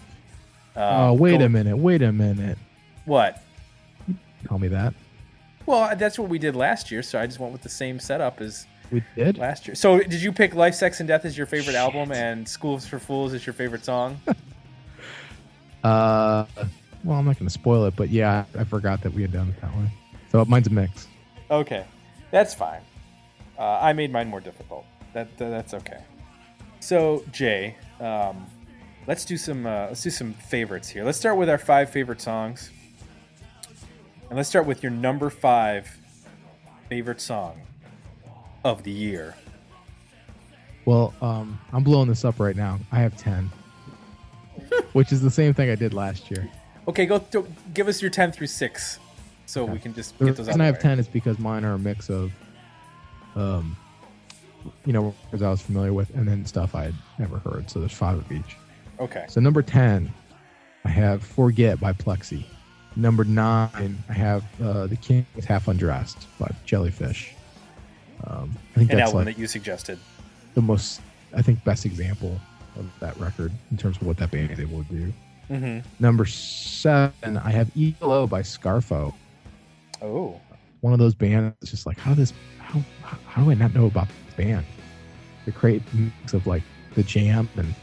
Um, 0.76 0.82
oh, 0.84 1.12
wait 1.14 1.40
a 1.40 1.48
minute. 1.48 1.78
Wait 1.78 2.02
a 2.02 2.12
minute. 2.12 2.58
What? 3.06 3.42
Tell 4.46 4.58
me 4.58 4.68
that. 4.68 4.92
Well, 5.64 5.96
that's 5.96 6.18
what 6.18 6.28
we 6.28 6.38
did 6.38 6.56
last 6.56 6.90
year, 6.90 7.02
so 7.02 7.18
I 7.18 7.26
just 7.26 7.40
went 7.40 7.54
with 7.54 7.62
the 7.62 7.70
same 7.70 7.98
setup 8.00 8.42
as 8.42 8.66
we 8.90 9.02
did 9.16 9.38
last 9.38 9.66
year. 9.66 9.74
So, 9.74 9.98
did 9.98 10.22
you 10.22 10.32
pick 10.32 10.54
"Life, 10.54 10.74
Sex, 10.74 11.00
and 11.00 11.08
Death" 11.08 11.24
as 11.24 11.36
your 11.36 11.46
favorite 11.46 11.72
Shit. 11.72 11.74
album, 11.74 12.12
and 12.12 12.48
"Schools 12.48 12.86
for 12.86 12.98
Fools" 12.98 13.34
as 13.34 13.44
your 13.46 13.54
favorite 13.54 13.84
song? 13.84 14.20
uh, 15.88 16.46
well, 17.04 17.18
I'm 17.18 17.24
not 17.24 17.38
going 17.38 17.46
to 17.46 17.52
spoil 17.52 17.84
it, 17.86 17.96
but 17.96 18.10
yeah, 18.10 18.44
I 18.58 18.64
forgot 18.64 19.02
that 19.02 19.12
we 19.12 19.22
had 19.22 19.32
done 19.32 19.48
it 19.48 19.60
that 19.60 19.74
way. 19.76 19.90
So 20.30 20.44
mine's 20.44 20.66
a 20.66 20.70
mix. 20.70 21.08
Okay, 21.50 21.84
that's 22.30 22.54
fine. 22.54 22.82
Uh, 23.58 23.78
I 23.80 23.92
made 23.92 24.12
mine 24.12 24.28
more 24.28 24.40
difficult. 24.40 24.84
That, 25.14 25.36
that 25.38 25.48
that's 25.48 25.74
okay. 25.74 26.02
So, 26.80 27.24
Jay, 27.32 27.76
um, 28.00 28.46
let's 29.06 29.24
do 29.24 29.36
some 29.36 29.66
uh, 29.66 29.86
let's 29.86 30.02
do 30.02 30.10
some 30.10 30.34
favorites 30.34 30.88
here. 30.88 31.04
Let's 31.04 31.18
start 31.18 31.36
with 31.36 31.48
our 31.48 31.58
five 31.58 31.90
favorite 31.90 32.20
songs. 32.20 32.70
And 34.28 34.36
let's 34.36 34.48
start 34.48 34.66
with 34.66 34.82
your 34.82 34.92
number 34.92 35.30
five 35.30 35.90
favorite 36.90 37.20
song 37.20 37.62
of 38.62 38.82
the 38.82 38.90
year. 38.90 39.34
Well, 40.84 41.14
um, 41.22 41.58
I'm 41.72 41.82
blowing 41.82 42.08
this 42.08 42.24
up 42.24 42.38
right 42.38 42.56
now. 42.56 42.78
I 42.92 43.00
have 43.00 43.16
10, 43.16 43.50
which 44.92 45.12
is 45.12 45.20
the 45.20 45.30
same 45.30 45.54
thing 45.54 45.70
I 45.70 45.74
did 45.74 45.94
last 45.94 46.30
year. 46.30 46.48
Okay, 46.86 47.06
go 47.06 47.18
th- 47.18 47.44
give 47.74 47.88
us 47.88 48.00
your 48.00 48.10
10 48.10 48.32
through 48.32 48.46
6 48.46 48.98
so 49.48 49.62
okay. 49.62 49.72
we 49.72 49.78
can 49.78 49.94
just 49.94 50.18
the 50.18 50.26
get 50.26 50.36
those 50.36 50.46
reason 50.46 50.60
I 50.60 50.66
have 50.66 50.78
10 50.78 50.98
is 50.98 51.08
because 51.08 51.38
mine 51.38 51.64
are 51.64 51.72
a 51.72 51.78
mix 51.78 52.10
of, 52.10 52.32
um, 53.34 53.76
you 54.84 54.92
know, 54.92 55.14
because 55.24 55.42
I 55.42 55.48
was 55.48 55.62
familiar 55.62 55.94
with, 55.94 56.14
and 56.14 56.28
then 56.28 56.44
stuff 56.44 56.74
I 56.74 56.84
had 56.84 56.94
never 57.18 57.38
heard. 57.38 57.70
So 57.70 57.80
there's 57.80 57.92
five 57.92 58.18
of 58.18 58.30
each. 58.30 58.56
Okay. 59.00 59.24
So 59.28 59.40
number 59.40 59.62
10, 59.62 60.12
I 60.84 60.88
have 60.88 61.22
Forget 61.22 61.80
by 61.80 61.94
Plexi. 61.94 62.44
Number 62.94 63.24
nine, 63.24 63.96
I 64.08 64.12
have 64.12 64.44
uh, 64.60 64.86
The 64.86 64.96
King 64.96 65.24
is 65.36 65.46
Half 65.46 65.68
Undressed 65.68 66.26
by 66.38 66.50
Jellyfish. 66.66 67.32
Um, 68.24 68.54
I 68.74 68.78
think 68.80 68.90
An 68.90 68.98
that's 68.98 69.08
album 69.10 69.24
like 69.24 69.36
that 69.36 69.40
you 69.40 69.46
suggested. 69.46 69.98
The 70.54 70.62
most, 70.62 71.00
I 71.34 71.40
think, 71.40 71.62
best 71.64 71.86
example 71.86 72.38
of 72.78 72.86
that 73.00 73.16
record 73.18 73.52
in 73.70 73.76
terms 73.76 73.96
of 73.96 74.06
what 74.06 74.16
that 74.18 74.30
band 74.30 74.50
is 74.50 74.60
able 74.60 74.84
to 74.84 74.92
do. 74.92 75.12
Mm-hmm. 75.50 75.88
Number 76.02 76.24
seven, 76.26 77.36
I 77.38 77.50
have 77.50 77.70
ELO 77.76 78.26
by 78.26 78.42
Scarfo. 78.42 79.14
Oh, 80.02 80.40
one 80.80 80.92
of 80.92 80.98
those 80.98 81.14
bands. 81.14 81.56
It's 81.62 81.70
just 81.70 81.86
like 81.86 81.98
how 81.98 82.14
this, 82.14 82.32
how 82.60 82.80
how 83.26 83.42
do 83.42 83.50
I 83.50 83.54
not 83.54 83.74
know 83.74 83.86
about 83.86 84.08
this 84.08 84.34
band? 84.34 84.64
The 85.44 85.50
great 85.50 85.82
mix 85.94 86.34
of 86.34 86.46
like 86.46 86.62
the 86.94 87.02
jam 87.02 87.48
and 87.56 87.74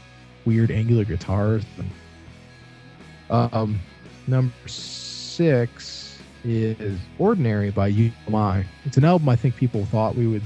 weird 0.44 0.70
angular 0.70 1.04
guitars. 1.04 1.64
And, 1.78 3.52
um, 3.52 3.80
number 4.26 4.54
six 4.66 6.18
is 6.44 6.98
Ordinary 7.18 7.70
by 7.70 7.88
UMI. 7.88 8.64
It's 8.84 8.96
an 8.96 9.04
album 9.04 9.28
I 9.28 9.36
think 9.36 9.56
people 9.56 9.84
thought 9.86 10.14
we 10.14 10.26
would 10.26 10.42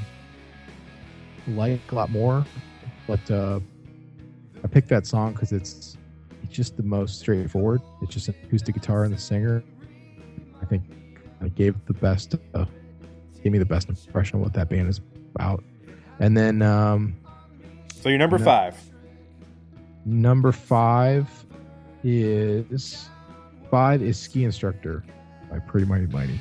like 1.49 1.81
a 1.93 1.95
lot 1.95 2.11
more, 2.11 2.45
but 3.07 3.31
uh, 3.31 3.61
I 4.63 4.69
picked 4.69 4.89
that 4.89 5.07
song 5.07 5.33
because 5.33 5.53
it's 5.53 5.97
it's 6.43 6.53
just 6.55 6.77
the 6.77 6.83
most 6.83 7.19
straightforward. 7.21 7.81
It's 8.03 8.13
just 8.13 8.29
an 8.29 8.35
acoustic 8.45 8.75
guitar 8.75 9.05
and 9.05 9.15
the 9.15 9.19
singer. 9.19 9.63
I 10.61 10.65
think 10.67 10.85
I 11.43 11.49
gave 11.49 11.75
the 11.87 11.93
best, 11.95 12.35
uh, 12.55 12.65
gave 13.43 13.53
me 13.53 13.59
the 13.59 13.65
best 13.65 13.89
impression 13.89 14.37
of 14.37 14.43
what 14.43 14.53
that 14.55 14.69
band 14.69 14.89
is 14.89 15.01
about. 15.35 15.63
And 16.19 16.37
then 16.37 16.61
um, 16.63 17.17
So 18.03 18.09
you're 18.09 18.19
number 18.19 18.39
No. 18.39 18.45
five. 18.45 18.77
number 20.05 20.53
five 20.53 21.29
is 22.03 23.09
five 23.71 24.03
is 24.03 24.19
Ski 24.19 24.45
Instructor 24.45 25.05
by 25.51 25.59
Pretty 25.61 25.87
Mighty 25.87 26.07
Mighty. 26.07 26.41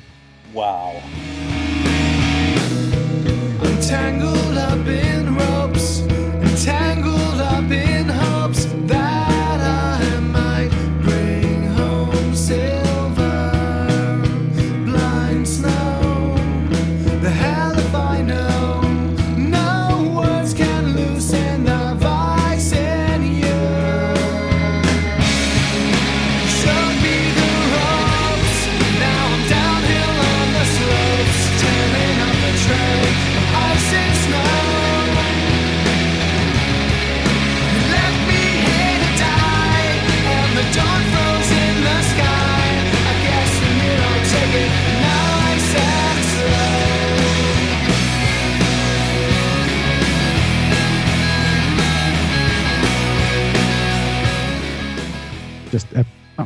Wow. 0.52 1.00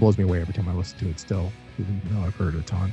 Blows 0.05 0.19
me 0.19 0.25
away 0.25 0.39
every 0.39 0.53
time 0.53 0.69
I 0.69 0.75
listen 0.75 0.99
to 0.99 1.09
it. 1.09 1.19
Still, 1.19 1.51
even 1.79 1.99
though 2.11 2.21
I've 2.27 2.35
heard 2.35 2.55
it 2.55 2.59
a 2.61 2.63
ton. 2.65 2.93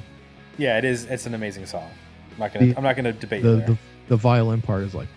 Yeah, 0.58 0.78
it 0.78 0.86
is. 0.86 1.04
It's 1.06 1.26
an 1.26 1.34
amazing 1.34 1.66
song. 1.66 1.90
I'm 2.32 2.40
not 2.40 2.54
gonna. 2.54 2.68
The- 2.68 2.78
I'm 2.78 2.84
not 2.84 2.96
gonna 2.96 3.12
debate 3.12 3.44
the, 3.44 3.58
the 3.68 3.78
the 4.08 4.16
violin 4.16 4.62
part 4.62 4.84
is 4.84 4.96
like 4.96 5.10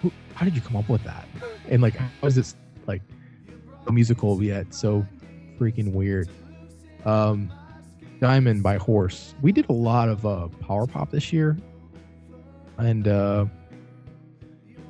who, 0.00 0.10
how 0.34 0.44
did 0.44 0.56
you 0.56 0.60
come 0.60 0.74
up 0.76 0.88
with 0.88 1.04
that 1.04 1.26
and 1.68 1.80
like 1.80 1.94
how 1.94 2.26
is 2.26 2.34
this 2.34 2.56
like 2.88 3.02
so 3.84 3.92
musical 3.92 4.42
yet 4.42 4.72
so 4.74 5.06
freaking 5.58 5.92
weird 5.92 6.28
um 7.04 7.52
diamond 8.20 8.62
by 8.62 8.76
horse 8.76 9.34
we 9.42 9.50
did 9.52 9.68
a 9.68 9.72
lot 9.72 10.08
of 10.08 10.24
uh 10.26 10.46
power 10.60 10.86
pop 10.86 11.10
this 11.10 11.32
year 11.32 11.56
and 12.78 13.08
uh 13.08 13.44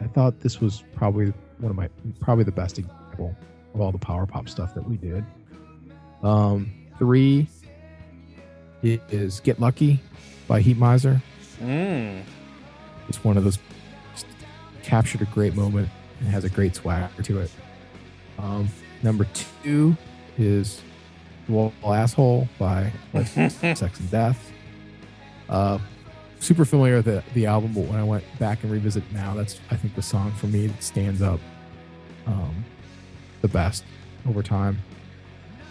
i 0.02 0.06
thought 0.08 0.40
this 0.40 0.60
was 0.60 0.82
probably 0.94 1.32
one 1.58 1.70
of 1.70 1.76
my 1.76 1.88
probably 2.20 2.44
the 2.44 2.52
best 2.52 2.78
example 2.78 3.34
of 3.74 3.80
all 3.80 3.92
the 3.92 3.98
power 3.98 4.26
pop 4.26 4.46
stuff 4.48 4.74
that 4.74 4.86
we 4.86 4.96
did 4.98 5.24
um 6.23 6.71
three 6.99 7.47
is 8.83 9.41
get 9.41 9.61
lucky 9.61 10.00
by 10.49 10.62
Heatmiser 10.62 11.21
Mm. 11.61 12.23
it's 13.09 13.23
one 13.23 13.37
of 13.37 13.45
those 13.45 13.59
captured 14.83 15.21
a 15.23 15.26
great 15.26 15.55
moment 15.55 15.88
and 16.19 16.29
has 16.29 16.43
a 16.45 16.49
great 16.50 16.75
swagger 16.75 17.23
to 17.23 17.38
it. 17.41 17.50
Um, 18.38 18.69
number 19.05 19.26
two 19.62 19.97
is 20.38 20.81
Wall 21.49 21.73
Asshole 21.85 22.49
by 22.59 22.93
Sex 23.25 24.00
and 24.00 24.11
Death. 24.11 24.50
Uh, 25.49 25.79
super 26.41 26.64
familiar 26.64 26.97
with 26.97 27.05
the, 27.05 27.23
the 27.35 27.47
album, 27.47 27.73
but 27.75 27.85
when 27.85 27.99
I 28.00 28.05
went 28.05 28.25
back 28.41 28.64
and 28.64 28.73
revisit 28.73 29.05
now, 29.12 29.35
that's 29.35 29.61
I 29.71 29.76
think 29.76 29.95
the 29.95 30.02
song 30.02 30.33
for 30.33 30.49
me 30.49 30.67
that 30.67 30.83
stands 30.83 31.23
up 31.23 31.38
um, 32.26 32.64
the 33.41 33.49
best 33.49 33.85
over 34.29 34.43
time. 34.43 34.79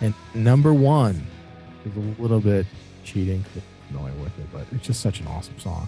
And 0.01 0.13
number 0.34 0.74
one 0.74 1.22
is 1.86 1.96
a 1.96 2.22
little 2.22 2.39
bit 2.39 2.65
cheating 3.03 3.43
'cause 3.43 3.62
I'm 3.91 3.96
familiar 3.96 4.24
with 4.24 4.38
it, 4.39 4.48
but 4.51 4.65
it's 4.72 4.86
just 4.86 5.00
such 5.01 5.20
an 5.20 5.27
awesome 5.27 5.58
song. 5.60 5.88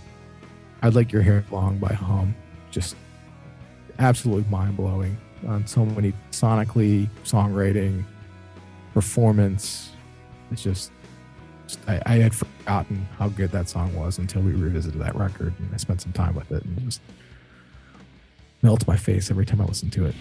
I'd 0.81 0.93
like 0.95 1.11
your 1.11 1.21
hair 1.21 1.43
long 1.51 1.77
by 1.79 1.93
Hum. 1.93 2.35
Just 2.71 2.95
absolutely 3.99 4.49
mind 4.49 4.75
blowing 4.77 5.17
on 5.47 5.65
so 5.67 5.85
many 5.85 6.13
sonically, 6.31 7.07
songwriting, 7.23 8.03
performance. 8.93 9.91
It's 10.51 10.63
just, 10.63 10.91
I, 11.87 12.01
I 12.05 12.15
had 12.17 12.33
forgotten 12.35 13.07
how 13.17 13.29
good 13.29 13.51
that 13.51 13.69
song 13.69 13.93
was 13.95 14.17
until 14.17 14.41
we 14.41 14.51
revisited 14.53 14.99
that 15.01 15.15
record 15.15 15.53
and 15.59 15.69
I 15.73 15.77
spent 15.77 16.01
some 16.01 16.11
time 16.11 16.35
with 16.35 16.51
it 16.51 16.63
and 16.65 16.79
just 16.83 17.01
melts 18.61 18.87
my 18.87 18.97
face 18.97 19.29
every 19.31 19.45
time 19.45 19.61
I 19.61 19.65
listen 19.65 19.89
to 19.91 20.05
it. 20.05 20.15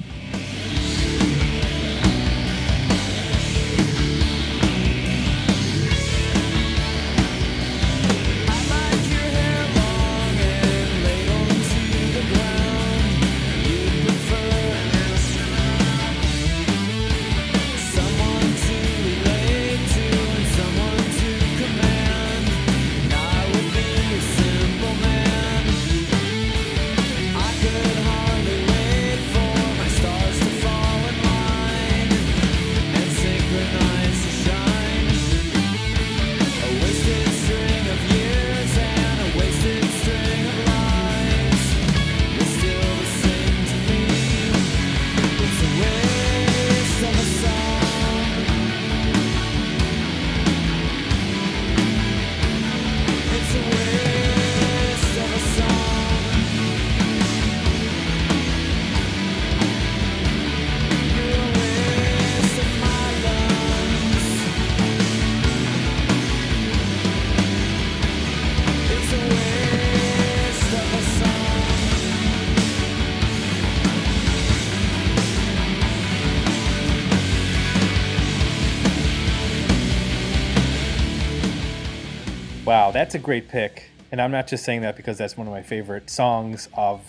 Wow, 82.73 82.91
that's 82.91 83.15
a 83.15 83.19
great 83.19 83.51
pick. 83.51 83.91
And 84.13 84.19
I'm 84.19 84.31
not 84.31 84.47
just 84.47 84.65
saying 84.65 84.81
that 84.81 84.97
because 84.97 85.19
that's 85.19 85.37
one 85.37 85.47
of 85.47 85.53
my 85.53 85.61
favorite 85.61 86.09
songs 86.09 86.71
of 86.73 87.03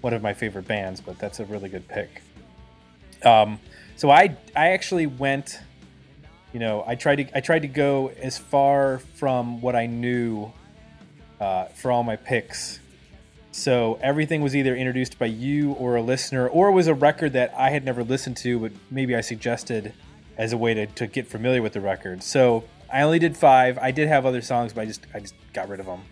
one 0.00 0.14
of 0.14 0.22
my 0.22 0.32
favorite 0.32 0.68
bands, 0.68 1.00
but 1.00 1.18
that's 1.18 1.40
a 1.40 1.44
really 1.46 1.68
good 1.68 1.88
pick. 1.88 2.22
Um, 3.24 3.58
so 3.96 4.10
I 4.10 4.36
I 4.54 4.68
actually 4.68 5.06
went, 5.06 5.58
you 6.52 6.60
know, 6.60 6.84
I 6.86 6.94
tried 6.94 7.16
to 7.16 7.36
I 7.36 7.40
tried 7.40 7.62
to 7.62 7.66
go 7.66 8.12
as 8.22 8.38
far 8.38 9.00
from 9.16 9.60
what 9.60 9.74
I 9.74 9.86
knew 9.86 10.52
uh, 11.40 11.64
for 11.64 11.90
all 11.90 12.04
my 12.04 12.14
picks. 12.14 12.78
So 13.50 13.98
everything 14.00 14.40
was 14.40 14.54
either 14.54 14.76
introduced 14.76 15.18
by 15.18 15.26
you 15.26 15.72
or 15.72 15.96
a 15.96 16.02
listener, 16.02 16.46
or 16.46 16.70
was 16.70 16.86
a 16.86 16.94
record 16.94 17.32
that 17.32 17.52
I 17.58 17.70
had 17.70 17.84
never 17.84 18.04
listened 18.04 18.36
to, 18.36 18.60
but 18.60 18.70
maybe 18.88 19.16
I 19.16 19.22
suggested 19.22 19.94
as 20.36 20.52
a 20.52 20.56
way 20.56 20.74
to, 20.74 20.86
to 20.86 21.08
get 21.08 21.26
familiar 21.26 21.60
with 21.60 21.72
the 21.72 21.80
record. 21.80 22.22
So 22.22 22.62
I 22.92 23.02
only 23.02 23.18
did 23.18 23.36
five. 23.36 23.78
I 23.78 23.90
did 23.90 24.08
have 24.08 24.24
other 24.26 24.40
songs, 24.40 24.72
but 24.72 24.82
I 24.82 24.84
just 24.86 25.06
I 25.14 25.20
just 25.20 25.34
got 25.52 25.68
rid 25.68 25.80
of 25.80 25.86
them. 25.86 26.02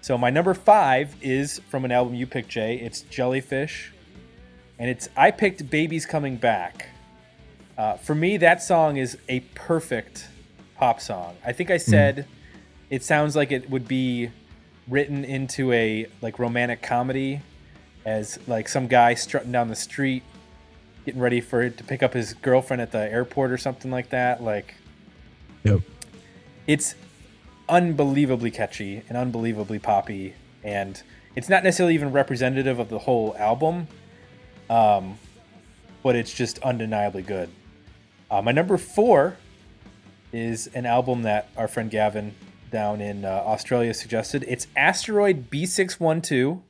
So 0.00 0.18
my 0.18 0.30
number 0.30 0.54
five 0.54 1.14
is 1.22 1.60
from 1.70 1.84
an 1.84 1.92
album 1.92 2.14
you 2.14 2.26
picked, 2.26 2.48
Jay. 2.48 2.76
It's 2.76 3.02
Jellyfish, 3.02 3.92
and 4.78 4.90
it's 4.90 5.08
I 5.16 5.30
picked 5.30 5.68
"Baby's 5.70 6.06
Coming 6.06 6.36
Back." 6.36 6.88
Uh, 7.76 7.96
for 7.96 8.14
me, 8.14 8.36
that 8.36 8.62
song 8.62 8.96
is 8.96 9.18
a 9.28 9.40
perfect 9.54 10.28
pop 10.76 11.00
song. 11.00 11.36
I 11.44 11.52
think 11.52 11.70
I 11.70 11.76
said 11.76 12.26
it 12.90 13.02
sounds 13.02 13.34
like 13.34 13.50
it 13.50 13.68
would 13.68 13.88
be 13.88 14.30
written 14.88 15.24
into 15.24 15.72
a 15.72 16.06
like 16.22 16.38
romantic 16.38 16.82
comedy, 16.82 17.40
as 18.04 18.38
like 18.46 18.68
some 18.68 18.86
guy 18.86 19.14
strutting 19.14 19.52
down 19.52 19.68
the 19.68 19.76
street 19.76 20.22
getting 21.04 21.20
ready 21.20 21.40
for 21.40 21.68
to 21.68 21.84
pick 21.84 22.02
up 22.02 22.14
his 22.14 22.32
girlfriend 22.34 22.80
at 22.80 22.90
the 22.90 23.12
airport 23.12 23.50
or 23.50 23.58
something 23.58 23.90
like 23.90 24.08
that. 24.10 24.42
Like 24.42 24.74
Yep. 25.64 25.80
It's 26.66 26.94
unbelievably 27.68 28.50
catchy 28.50 29.02
and 29.08 29.16
unbelievably 29.16 29.78
poppy, 29.78 30.34
and 30.62 31.02
it's 31.36 31.48
not 31.48 31.64
necessarily 31.64 31.94
even 31.94 32.12
representative 32.12 32.78
of 32.78 32.88
the 32.88 33.00
whole 33.00 33.34
album, 33.38 33.88
um, 34.70 35.18
but 36.02 36.16
it's 36.16 36.32
just 36.32 36.58
undeniably 36.60 37.22
good. 37.22 37.50
Uh, 38.30 38.42
my 38.42 38.52
number 38.52 38.76
four 38.76 39.36
is 40.32 40.66
an 40.68 40.86
album 40.86 41.22
that 41.22 41.48
our 41.56 41.68
friend 41.68 41.90
Gavin 41.90 42.34
down 42.70 43.00
in 43.00 43.24
uh, 43.24 43.28
Australia 43.28 43.94
suggested. 43.94 44.44
It's 44.48 44.66
Asteroid 44.76 45.50
B612, 45.50 46.60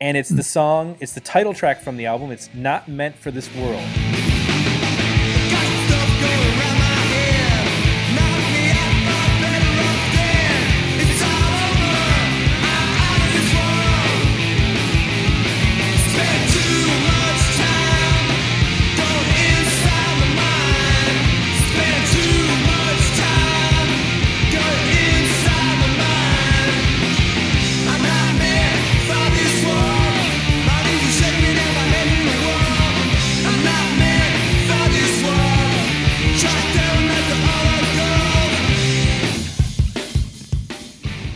and 0.00 0.16
it's 0.16 0.30
the 0.30 0.42
song, 0.42 0.96
it's 1.00 1.12
the 1.12 1.20
title 1.20 1.52
track 1.52 1.82
from 1.82 1.96
the 1.96 2.06
album. 2.06 2.30
It's 2.30 2.48
Not 2.54 2.88
Meant 2.88 3.16
for 3.16 3.30
This 3.30 3.54
World. 3.54 4.05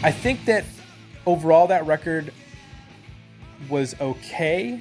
I 0.02 0.10
think 0.10 0.46
that 0.46 0.64
overall 1.26 1.66
that 1.66 1.86
record 1.86 2.32
was 3.68 3.94
okay. 4.00 4.80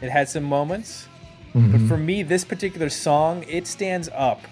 It 0.00 0.10
had 0.10 0.28
some 0.28 0.44
moments. 0.44 1.08
But 1.52 1.62
mm-hmm. 1.62 1.88
for 1.88 1.96
me, 1.96 2.22
this 2.22 2.44
particular 2.44 2.90
song, 2.90 3.44
it 3.48 3.66
stands 3.66 4.10
up 4.14 4.42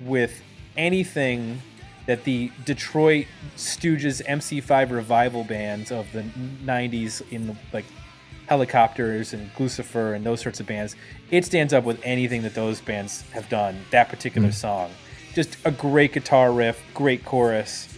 with 0.00 0.40
anything 0.76 1.60
that 2.06 2.24
the 2.24 2.52
Detroit 2.64 3.26
Stooges 3.56 4.24
MC5 4.24 4.92
revival 4.92 5.42
bands 5.42 5.90
of 5.90 6.10
the 6.12 6.22
90s 6.22 7.22
in 7.32 7.48
the, 7.48 7.56
like 7.72 7.84
helicopters 8.46 9.32
and 9.32 9.50
Lucifer 9.58 10.14
and 10.14 10.24
those 10.24 10.40
sorts 10.40 10.60
of 10.60 10.66
bands, 10.66 10.96
it 11.30 11.44
stands 11.44 11.72
up 11.72 11.84
with 11.84 12.00
anything 12.04 12.42
that 12.42 12.54
those 12.54 12.80
bands 12.80 13.22
have 13.32 13.48
done. 13.48 13.84
That 13.90 14.08
particular 14.08 14.48
mm. 14.48 14.54
song, 14.54 14.90
just 15.34 15.56
a 15.64 15.70
great 15.70 16.12
guitar 16.12 16.52
riff, 16.52 16.80
great 16.94 17.24
chorus, 17.24 17.88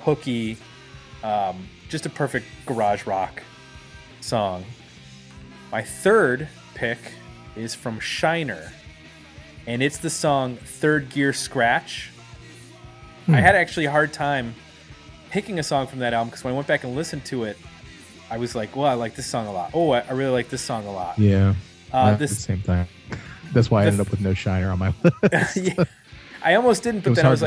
hooky, 0.00 0.56
um, 1.26 1.68
just 1.88 2.06
a 2.06 2.10
perfect 2.10 2.46
garage 2.66 3.06
rock 3.06 3.42
song. 4.20 4.64
My 5.72 5.82
third 5.82 6.48
pick 6.74 6.98
is 7.56 7.74
from 7.74 7.98
Shiner, 8.00 8.70
and 9.66 9.82
it's 9.82 9.98
the 9.98 10.10
song 10.10 10.56
Third 10.56 11.10
Gear 11.10 11.32
Scratch. 11.32 12.10
I 13.28 13.40
had 13.40 13.56
actually 13.56 13.86
a 13.86 13.90
hard 13.90 14.12
time 14.12 14.54
picking 15.30 15.58
a 15.58 15.62
song 15.64 15.88
from 15.88 15.98
that 15.98 16.14
album 16.14 16.28
because 16.28 16.44
when 16.44 16.52
I 16.54 16.56
went 16.56 16.68
back 16.68 16.84
and 16.84 16.94
listened 16.94 17.24
to 17.26 17.42
it, 17.42 17.58
I 18.30 18.38
was 18.38 18.54
like, 18.54 18.76
well, 18.76 18.86
I 18.86 18.94
like 18.94 19.16
this 19.16 19.26
song 19.26 19.48
a 19.48 19.52
lot. 19.52 19.70
Oh, 19.74 19.90
I, 19.90 20.00
I 20.00 20.12
really 20.12 20.30
like 20.30 20.48
this 20.48 20.62
song 20.62 20.86
a 20.86 20.92
lot. 20.92 21.18
Yeah. 21.18 21.54
Uh, 21.92 22.14
this- 22.14 22.30
at 22.32 22.36
the 22.36 22.42
same 22.42 22.62
time. 22.62 22.86
That's 23.52 23.70
why 23.70 23.82
I 23.82 23.86
ended 23.86 24.00
up 24.00 24.10
with 24.10 24.20
no 24.20 24.34
shiner 24.34 24.70
on 24.70 24.78
my 24.78 24.92
list. 25.02 25.56
Yeah. 25.56 25.84
I 26.42 26.54
almost 26.54 26.82
didn't, 26.84 27.02
but 27.02 27.14
then 27.16 27.26
I 27.26 27.30
was 27.30 27.40
to 27.40 27.46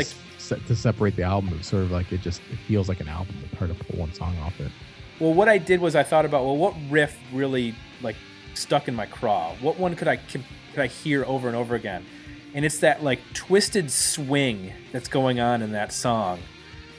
like, 0.51 0.62
se- 0.62 0.67
to 0.67 0.75
separate 0.75 1.15
the 1.15 1.23
album. 1.23 1.53
It's 1.57 1.67
sort 1.67 1.83
of 1.83 1.91
like 1.91 2.12
it 2.12 2.21
just 2.21 2.41
it 2.51 2.57
feels 2.67 2.89
like 2.89 2.99
an 2.99 3.07
album. 3.07 3.35
It's 3.43 3.57
hard 3.57 3.75
to 3.75 3.83
pull 3.83 3.99
one 3.99 4.13
song 4.13 4.38
off 4.39 4.59
it. 4.59 4.71
well, 5.19 5.33
what 5.33 5.49
I 5.49 5.57
did 5.57 5.81
was 5.81 5.95
I 5.95 6.03
thought 6.03 6.25
about, 6.25 6.43
well, 6.45 6.57
what 6.57 6.75
riff 6.89 7.17
really 7.33 7.75
like 8.01 8.15
stuck 8.53 8.88
in 8.88 8.95
my 8.95 9.05
craw? 9.05 9.53
What 9.62 9.79
one 9.79 9.95
could 9.95 10.07
I 10.07 10.17
could, 10.17 10.43
could 10.71 10.81
I 10.81 10.88
hear 10.88 11.25
over 11.25 11.47
and 11.47 11.55
over 11.57 11.75
again? 11.75 12.05
And 12.53 12.65
it's 12.65 12.79
that 12.79 13.03
like 13.03 13.19
twisted 13.33 13.91
swing 13.91 14.73
that's 14.91 15.07
going 15.07 15.39
on 15.39 15.62
in 15.62 15.71
that 15.73 15.93
song, 15.93 16.39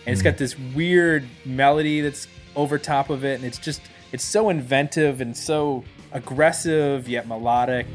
and 0.06 0.12
it's 0.12 0.20
hmm. 0.20 0.28
got 0.28 0.38
this 0.38 0.58
weird 0.58 1.26
melody 1.44 2.00
that's 2.00 2.28
over 2.56 2.78
top 2.78 3.10
of 3.10 3.24
it, 3.24 3.36
and 3.36 3.44
it's 3.44 3.58
just 3.58 3.80
it's 4.12 4.24
so 4.24 4.48
inventive 4.48 5.20
and 5.20 5.36
so 5.36 5.84
aggressive 6.12 7.08
yet 7.08 7.26
melodic. 7.26 7.86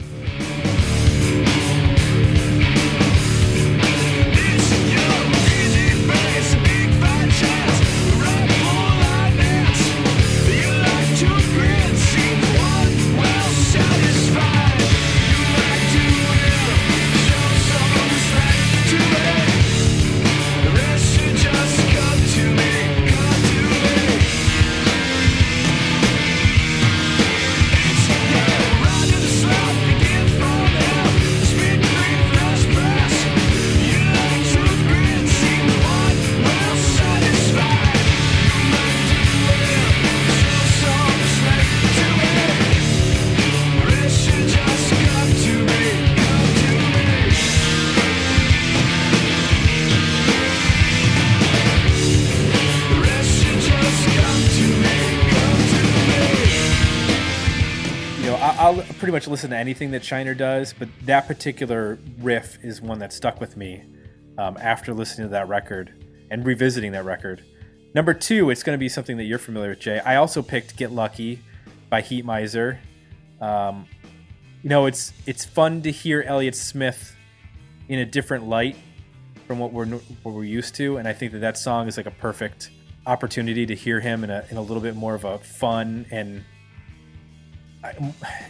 Much 59.26 59.32
listen 59.32 59.50
to 59.50 59.58
anything 59.58 59.90
that 59.90 60.06
Shiner 60.06 60.36
does, 60.36 60.72
but 60.78 60.88
that 61.06 61.26
particular 61.26 61.98
riff 62.20 62.64
is 62.64 62.80
one 62.80 63.00
that 63.00 63.12
stuck 63.12 63.42
with 63.42 63.58
me 63.58 63.82
um, 64.38 64.56
after 64.62 64.94
listening 64.94 65.30
to 65.30 65.32
that 65.32 65.48
record 65.48 65.92
and 66.30 66.46
revisiting 66.46 66.92
that 66.92 67.06
record. 67.06 67.44
Number 67.96 68.14
two, 68.14 68.52
it's 68.52 68.62
going 68.62 68.76
to 68.76 68.80
be 68.80 68.88
something 68.88 69.18
that 69.18 69.24
you're 69.24 69.40
familiar 69.40 69.70
with, 69.70 69.80
Jay. 69.80 69.98
I 69.98 70.18
also 70.18 70.44
picked 70.44 70.78
"Get 70.78 70.92
Lucky" 70.92 71.42
by 71.90 72.04
Heatmiser. 72.04 72.78
Um, 73.42 73.88
you 74.62 74.70
know, 74.70 74.86
it's 74.86 75.12
it's 75.26 75.44
fun 75.44 75.82
to 75.82 75.92
hear 75.92 76.22
Elliott 76.22 76.56
Smith 76.56 77.16
in 77.90 77.98
a 77.98 78.06
different 78.06 78.48
light 78.48 78.76
from 79.48 79.58
what 79.58 79.74
we're 79.74 79.88
what 79.88 80.36
we're 80.36 80.44
used 80.44 80.76
to, 80.76 80.98
and 80.98 81.08
I 81.08 81.14
think 81.14 81.32
that 81.32 81.40
that 81.40 81.58
song 81.58 81.88
is 81.88 81.98
like 81.98 82.06
a 82.06 82.12
perfect 82.12 82.70
opportunity 83.08 83.66
to 83.66 83.74
hear 83.74 84.00
him 84.00 84.24
in 84.24 84.30
a 84.30 84.46
in 84.52 84.58
a 84.58 84.62
little 84.62 84.84
bit 84.84 84.96
more 84.96 85.16
of 85.16 85.26
a 85.26 85.40
fun 85.40 86.06
and 86.12 86.44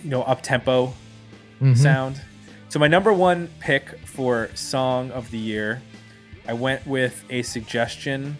you 0.04 0.10
know 0.10 0.24
up 0.24 0.41
tempo 0.41 0.93
sound. 1.76 2.21
So 2.69 2.80
my 2.80 2.88
number 2.88 3.13
one 3.13 3.50
pick 3.60 4.00
for 4.06 4.50
song 4.56 5.12
of 5.12 5.32
the 5.32 5.38
year, 5.38 5.82
I 6.48 6.54
went 6.54 6.86
with 6.86 7.24
a 7.30 7.41
suggestion 7.43 8.38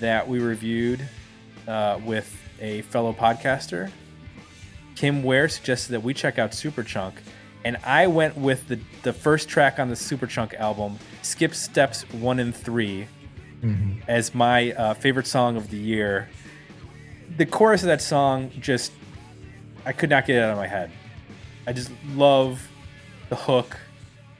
that 0.00 0.26
we 0.28 0.40
reviewed 0.40 1.06
uh, 1.68 2.00
with 2.04 2.36
a 2.60 2.82
fellow 2.82 3.12
podcaster. 3.12 3.90
Kim 4.96 5.22
Ware 5.22 5.48
suggested 5.48 5.92
that 5.92 6.02
we 6.02 6.12
check 6.12 6.38
out 6.38 6.50
Superchunk, 6.50 7.12
and 7.64 7.76
I 7.84 8.08
went 8.08 8.36
with 8.36 8.66
the 8.68 8.80
the 9.04 9.12
first 9.12 9.48
track 9.48 9.78
on 9.78 9.88
the 9.88 9.94
Superchunk 9.94 10.54
album, 10.54 10.98
Skip 11.22 11.54
Steps 11.54 12.02
One 12.12 12.40
and 12.40 12.54
3 12.54 13.06
as 14.08 14.34
my 14.34 14.72
uh, 14.72 14.94
favorite 14.94 15.26
song 15.26 15.56
of 15.56 15.70
the 15.70 15.76
year. 15.78 16.28
The 17.36 17.46
chorus 17.46 17.82
of 17.82 17.88
that 17.88 18.02
song 18.02 18.50
just 18.60 18.92
I 19.88 19.92
could 19.92 20.10
not 20.10 20.26
get 20.26 20.36
it 20.36 20.42
out 20.42 20.50
of 20.50 20.58
my 20.58 20.66
head. 20.66 20.90
I 21.66 21.72
just 21.72 21.90
love 22.14 22.68
the 23.30 23.36
hook, 23.36 23.78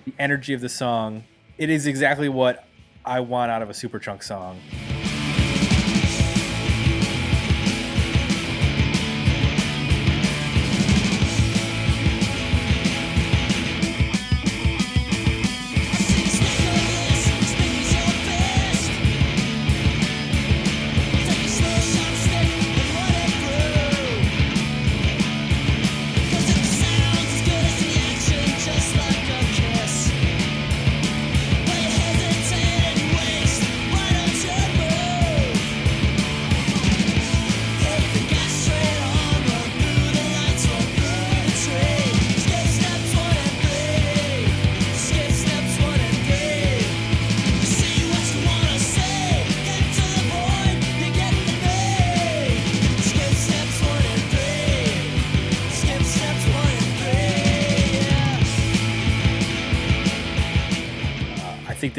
the 0.04 0.12
energy 0.18 0.52
of 0.52 0.60
the 0.60 0.68
song. 0.68 1.24
It 1.56 1.70
is 1.70 1.86
exactly 1.86 2.28
what 2.28 2.66
I 3.02 3.20
want 3.20 3.50
out 3.50 3.62
of 3.62 3.70
a 3.70 3.72
Superchunk 3.72 4.22
song. 4.22 4.60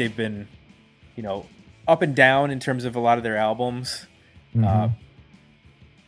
They've 0.00 0.16
been, 0.16 0.48
you 1.14 1.22
know, 1.22 1.46
up 1.86 2.00
and 2.02 2.14
down 2.16 2.50
in 2.50 2.58
terms 2.58 2.84
of 2.84 2.96
a 2.96 3.00
lot 3.00 3.18
of 3.18 3.24
their 3.24 3.36
albums. 3.36 4.06
Mhm. 4.56 4.64
Uh, 4.66 4.88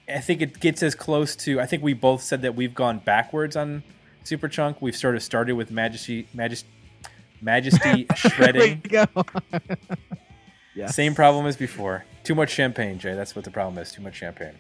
I 0.08 0.20
think 0.20 0.40
it 0.42 0.58
gets 0.60 0.82
as 0.82 0.94
close 0.94 1.36
to. 1.36 1.60
I 1.60 1.66
think 1.66 1.82
we 1.82 1.92
both 1.92 2.22
said 2.22 2.42
that 2.42 2.54
we've 2.54 2.74
gone 2.74 2.98
backwards 2.98 3.54
on 3.56 3.82
Superchunk. 4.24 4.76
We've 4.80 4.96
sort 4.96 5.14
of 5.14 5.22
started 5.22 5.54
with 5.54 5.70
Majesty, 5.70 6.26
Majesty, 6.34 6.68
Majesty 7.42 8.06
shredding. 8.16 8.82
There 8.88 9.06
we 9.14 9.20
go. 9.22 9.24
yeah. 10.74 10.86
Same 10.86 11.14
problem 11.14 11.46
as 11.46 11.56
before. 11.56 12.04
Too 12.24 12.34
much 12.34 12.50
champagne, 12.50 12.98
Jay. 12.98 13.14
That's 13.14 13.34
what 13.36 13.44
the 13.44 13.50
problem 13.50 13.78
is. 13.82 13.92
Too 13.92 14.02
much 14.02 14.16
champagne. 14.16 14.54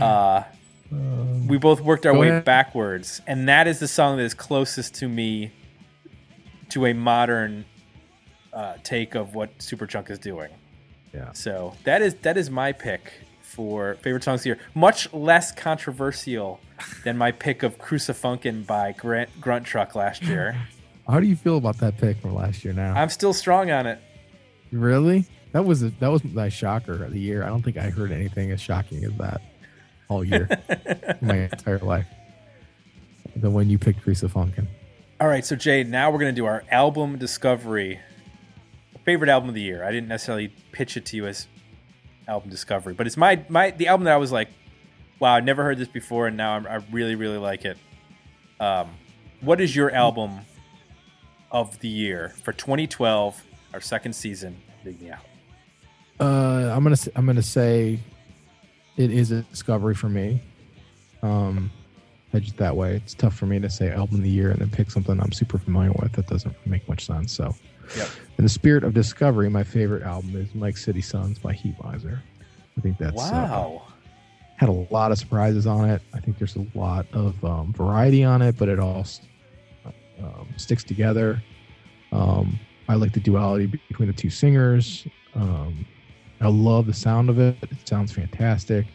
Uh, 0.00 0.42
Um, 0.92 1.48
we 1.48 1.56
both 1.56 1.80
worked 1.80 2.04
our 2.06 2.14
way 2.16 2.28
ahead. 2.28 2.44
backwards, 2.44 3.20
and 3.26 3.48
that 3.48 3.66
is 3.66 3.78
the 3.80 3.88
song 3.88 4.18
that 4.18 4.22
is 4.22 4.34
closest 4.34 4.94
to 4.96 5.08
me 5.08 5.50
to 6.68 6.84
a 6.86 6.92
modern 6.92 7.64
uh, 8.54 8.76
take 8.82 9.14
of 9.14 9.34
what 9.34 9.56
Superchunk 9.58 10.10
is 10.10 10.18
doing. 10.18 10.50
yeah. 11.12 11.32
So 11.32 11.74
that 11.84 12.00
is 12.02 12.14
that 12.22 12.36
is 12.36 12.50
my 12.50 12.72
pick 12.72 13.12
for 13.40 13.94
favorite 14.02 14.24
songs 14.24 14.40
of 14.40 14.44
the 14.44 14.48
year. 14.50 14.58
Much 14.74 15.12
less 15.12 15.52
controversial 15.52 16.60
than 17.04 17.16
my 17.16 17.30
pick 17.32 17.62
of 17.62 17.78
Crucifunkin 17.78 18.66
by 18.66 18.92
Grunt, 18.92 19.28
Grunt 19.40 19.64
Truck 19.64 19.94
last 19.94 20.22
year. 20.32 20.56
How 21.08 21.20
do 21.20 21.26
you 21.26 21.36
feel 21.36 21.56
about 21.58 21.78
that 21.78 21.98
pick 21.98 22.16
from 22.20 22.34
last 22.34 22.64
year 22.64 22.72
now? 22.74 22.94
I'm 22.94 23.10
still 23.10 23.32
strong 23.34 23.70
on 23.70 23.86
it. 23.86 23.98
really? 24.72 25.26
That 25.52 25.64
was 25.64 25.84
a, 25.84 25.90
that 26.00 26.08
was 26.08 26.24
my 26.24 26.48
shocker 26.48 27.04
of 27.04 27.12
the 27.12 27.20
year. 27.20 27.44
I 27.44 27.46
don't 27.46 27.62
think 27.62 27.76
I 27.76 27.90
heard 27.90 28.10
anything 28.10 28.50
as 28.50 28.60
shocking 28.60 29.04
as 29.04 29.12
that 29.18 29.40
all 30.08 30.24
year, 30.24 30.48
my 31.20 31.36
entire 31.42 31.78
life. 31.78 32.06
The 33.36 33.50
one 33.50 33.70
you 33.70 33.78
picked, 33.78 34.02
Grease 34.02 34.24
of 34.24 34.32
Funkin'. 34.32 34.66
All 35.20 35.28
right, 35.28 35.44
so 35.44 35.54
Jay, 35.54 35.84
now 35.84 36.10
we're 36.10 36.18
gonna 36.18 36.32
do 36.32 36.44
our 36.46 36.64
album 36.72 37.18
discovery. 37.18 38.00
Favorite 39.04 39.30
album 39.30 39.48
of 39.48 39.54
the 39.54 39.60
year. 39.60 39.84
I 39.84 39.92
didn't 39.92 40.08
necessarily 40.08 40.52
pitch 40.72 40.96
it 40.96 41.04
to 41.06 41.16
you 41.16 41.26
as 41.26 41.46
album 42.26 42.50
discovery, 42.50 42.94
but 42.94 43.06
it's 43.06 43.16
my 43.16 43.44
my 43.48 43.70
the 43.70 43.88
album 43.88 44.04
that 44.04 44.14
I 44.14 44.16
was 44.16 44.32
like, 44.32 44.48
wow, 45.20 45.34
I 45.34 45.40
never 45.40 45.62
heard 45.62 45.78
this 45.78 45.88
before, 45.88 46.26
and 46.26 46.36
now 46.36 46.52
I'm, 46.52 46.66
I 46.66 46.76
really 46.90 47.14
really 47.14 47.38
like 47.38 47.64
it. 47.64 47.76
Um, 48.60 48.90
what 49.40 49.60
is 49.60 49.74
your 49.76 49.90
album 49.90 50.40
of 51.50 51.78
the 51.80 51.88
year 51.88 52.34
for 52.42 52.52
2012, 52.52 53.42
our 53.74 53.80
second 53.80 54.14
season? 54.14 54.56
Dig 54.84 55.00
me 55.00 55.10
out. 55.10 55.20
Uh, 56.20 56.72
I'm 56.74 56.82
gonna 56.82 56.96
I'm 57.16 57.26
gonna 57.26 57.42
say 57.42 57.98
it 58.96 59.10
is 59.10 59.30
a 59.32 59.42
discovery 59.42 59.94
for 59.94 60.08
me. 60.08 60.40
Um, 61.22 61.70
hedge 62.32 62.48
it 62.48 62.56
that 62.58 62.76
way. 62.76 62.96
It's 62.96 63.14
tough 63.14 63.36
for 63.36 63.46
me 63.46 63.58
to 63.60 63.70
say 63.70 63.90
album 63.90 64.16
of 64.16 64.22
the 64.22 64.30
year 64.30 64.50
and 64.50 64.60
then 64.60 64.70
pick 64.70 64.90
something 64.90 65.18
I'm 65.20 65.32
super 65.32 65.58
familiar 65.58 65.92
with. 65.92 66.12
That 66.12 66.26
doesn't 66.26 66.54
make 66.66 66.88
much 66.88 67.06
sense. 67.06 67.32
So, 67.32 67.54
Yep. 67.96 68.08
in 68.38 68.44
the 68.44 68.48
spirit 68.48 68.84
of 68.84 68.94
discovery, 68.94 69.48
my 69.48 69.62
favorite 69.64 70.02
album 70.02 70.36
is 70.36 70.54
Mic 70.54 70.76
City 70.76 71.00
Sons 71.00 71.38
by 71.38 71.52
Heatmiser. 71.54 72.18
I 72.76 72.80
think 72.80 72.98
that's 72.98 73.20
uh, 73.20 73.30
Wow. 73.32 73.82
had 74.56 74.68
a 74.68 74.72
lot 74.72 75.12
of 75.12 75.18
surprises 75.18 75.66
on 75.66 75.88
it. 75.90 76.02
I 76.12 76.20
think 76.20 76.38
there's 76.38 76.56
a 76.56 76.66
lot 76.74 77.06
of 77.12 77.42
um, 77.44 77.72
variety 77.72 78.24
on 78.24 78.42
it, 78.42 78.56
but 78.56 78.68
it 78.68 78.78
all 78.78 79.06
um, 80.20 80.48
sticks 80.56 80.84
together. 80.84 81.42
Um, 82.12 82.58
I 82.88 82.94
like 82.94 83.12
the 83.12 83.20
duality 83.20 83.66
between 83.66 84.08
the 84.08 84.12
two 84.14 84.30
singers. 84.30 85.06
Um, 85.34 85.86
I 86.40 86.48
love 86.48 86.86
the 86.86 86.92
sound 86.92 87.30
of 87.30 87.38
it. 87.38 87.56
It 87.62 87.88
sounds 87.88 88.12
fantastic. 88.12 88.86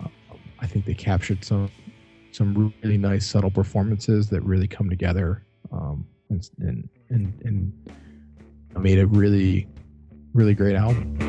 Um, 0.00 0.10
I 0.58 0.66
think 0.66 0.84
they 0.84 0.94
captured 0.94 1.44
some 1.44 1.70
some 2.32 2.70
really 2.82 2.98
nice 2.98 3.26
subtle 3.26 3.50
performances 3.50 4.28
that 4.28 4.42
really 4.42 4.68
come 4.68 4.90
together 4.90 5.42
um, 5.72 6.06
and, 6.28 6.48
and 6.58 6.88
and 7.08 7.40
and 7.44 7.72
made 8.78 8.98
a 8.98 9.06
really 9.06 9.68
really 10.34 10.54
great 10.54 10.76
album. 10.76 11.25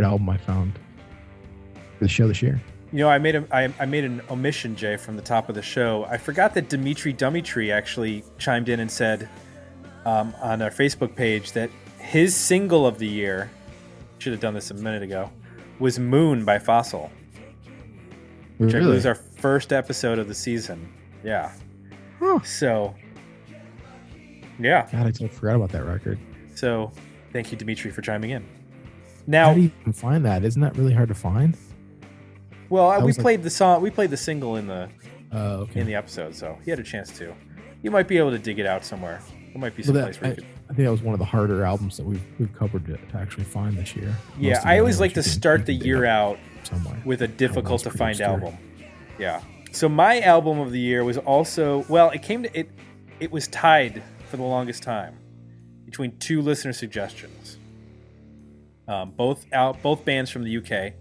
Favorite 0.00 0.10
album 0.10 0.30
I 0.30 0.36
found 0.38 0.78
for 1.98 2.04
the 2.04 2.08
show 2.08 2.28
this 2.28 2.42
year. 2.42 2.60
You 2.92 3.00
know, 3.00 3.08
I 3.08 3.18
made 3.18 3.36
a 3.36 3.44
I, 3.52 3.72
I 3.78 3.86
made 3.86 4.04
an 4.04 4.20
omission, 4.30 4.74
Jay, 4.74 4.96
from 4.96 5.16
the 5.16 5.22
top 5.22 5.48
of 5.48 5.54
the 5.54 5.62
show. 5.62 6.04
I 6.10 6.18
forgot 6.18 6.54
that 6.54 6.68
Dimitri 6.68 7.14
Dumitri 7.14 7.72
actually 7.72 8.24
chimed 8.38 8.68
in 8.68 8.80
and 8.80 8.90
said 8.90 9.28
um, 10.04 10.34
on 10.40 10.60
our 10.62 10.70
Facebook 10.70 11.14
page 11.14 11.52
that 11.52 11.70
his 11.98 12.34
single 12.34 12.86
of 12.86 12.98
the 12.98 13.06
year 13.06 13.50
should 14.18 14.32
have 14.32 14.40
done 14.40 14.54
this 14.54 14.70
a 14.70 14.74
minute 14.74 15.02
ago 15.02 15.30
was 15.78 15.98
"Moon" 15.98 16.44
by 16.44 16.58
Fossil, 16.58 17.10
which 18.58 18.74
I 18.74 18.80
believe 18.80 18.96
is 18.96 19.06
our 19.06 19.14
first 19.14 19.72
episode 19.72 20.18
of 20.18 20.26
the 20.26 20.34
season. 20.34 20.92
Yeah. 21.22 21.52
Huh. 22.18 22.40
So, 22.42 22.94
yeah. 24.58 24.88
God, 24.90 25.06
I 25.06 25.10
totally 25.10 25.28
forgot 25.28 25.56
about 25.56 25.70
that 25.70 25.84
record. 25.84 26.18
So, 26.54 26.90
thank 27.32 27.52
you, 27.52 27.56
Dimitri, 27.56 27.90
for 27.92 28.02
chiming 28.02 28.30
in. 28.30 28.59
How 29.32 29.54
do 29.54 29.60
you 29.60 29.70
even 29.80 29.92
find 29.92 30.24
that? 30.24 30.44
Isn't 30.44 30.60
that 30.62 30.76
really 30.76 30.92
hard 30.94 31.08
to 31.08 31.14
find? 31.14 31.56
well, 32.68 32.90
that 32.90 33.00
we 33.00 33.06
was 33.06 33.18
like- 33.18 33.22
played 33.24 33.42
the 33.42 33.50
song. 33.50 33.82
We 33.82 33.90
played 33.90 34.10
the 34.10 34.16
single 34.16 34.56
in 34.56 34.66
the 34.66 34.88
Uh, 35.32 35.58
okay. 35.62 35.80
in 35.80 35.86
the 35.86 35.94
episode, 35.94 36.34
so 36.34 36.58
he 36.64 36.70
had 36.70 36.78
a 36.80 36.84
chance 36.84 37.10
to. 37.18 37.34
You 37.82 37.90
might 37.90 38.08
be 38.08 38.18
able 38.18 38.30
to 38.32 38.38
dig 38.38 38.58
it 38.58 38.66
out 38.66 38.84
somewhere. 38.84 39.20
It 39.54 39.58
might 39.58 39.74
be 39.76 39.82
Well, 39.82 39.86
some 39.86 39.94
that- 39.96 40.02
place 40.04 40.20
where 40.20 40.26
I, 40.28 40.30
you 40.30 40.36
could. 40.36 40.44
I 40.70 40.72
think 40.74 40.86
that 40.86 40.90
was 40.92 41.02
one 41.02 41.12
of 41.14 41.18
the 41.18 41.24
harder 41.24 41.64
albums 41.64 41.96
that 41.96 42.04
we've 42.06 42.22
we've 42.38 42.52
covered 42.54 42.86
to, 42.86 42.96
to 42.96 43.16
actually 43.16 43.44
find 43.44 43.76
this 43.76 43.96
year. 43.96 44.14
Yeah, 44.38 44.60
I 44.64 44.78
always 44.78 45.00
like 45.00 45.14
to 45.14 45.22
start 45.22 45.66
the 45.66 45.72
year 45.74 46.04
out 46.04 46.38
somewhere. 46.62 46.96
with 47.04 47.22
a 47.22 47.28
difficult 47.28 47.82
to 47.82 47.90
find 47.90 48.20
album. 48.20 48.54
Yeah. 49.18 49.40
So 49.72 49.88
my 49.88 50.20
album 50.20 50.58
of 50.60 50.70
the 50.72 50.78
year 50.80 51.02
was 51.04 51.18
also 51.18 51.84
well, 51.88 52.10
it 52.10 52.22
came 52.22 52.44
to 52.44 52.58
it. 52.58 52.70
It 53.18 53.32
was 53.32 53.48
tied 53.48 54.02
for 54.28 54.36
the 54.36 54.42
longest 54.44 54.82
time 54.84 55.16
between 55.84 56.16
two 56.18 56.40
listener 56.40 56.72
suggestions. 56.72 57.58
Um, 58.90 59.12
both 59.12 59.46
out, 59.52 59.80
both 59.82 60.04
bands 60.04 60.32
from 60.32 60.42
the 60.42 60.56
UK, 60.56 60.94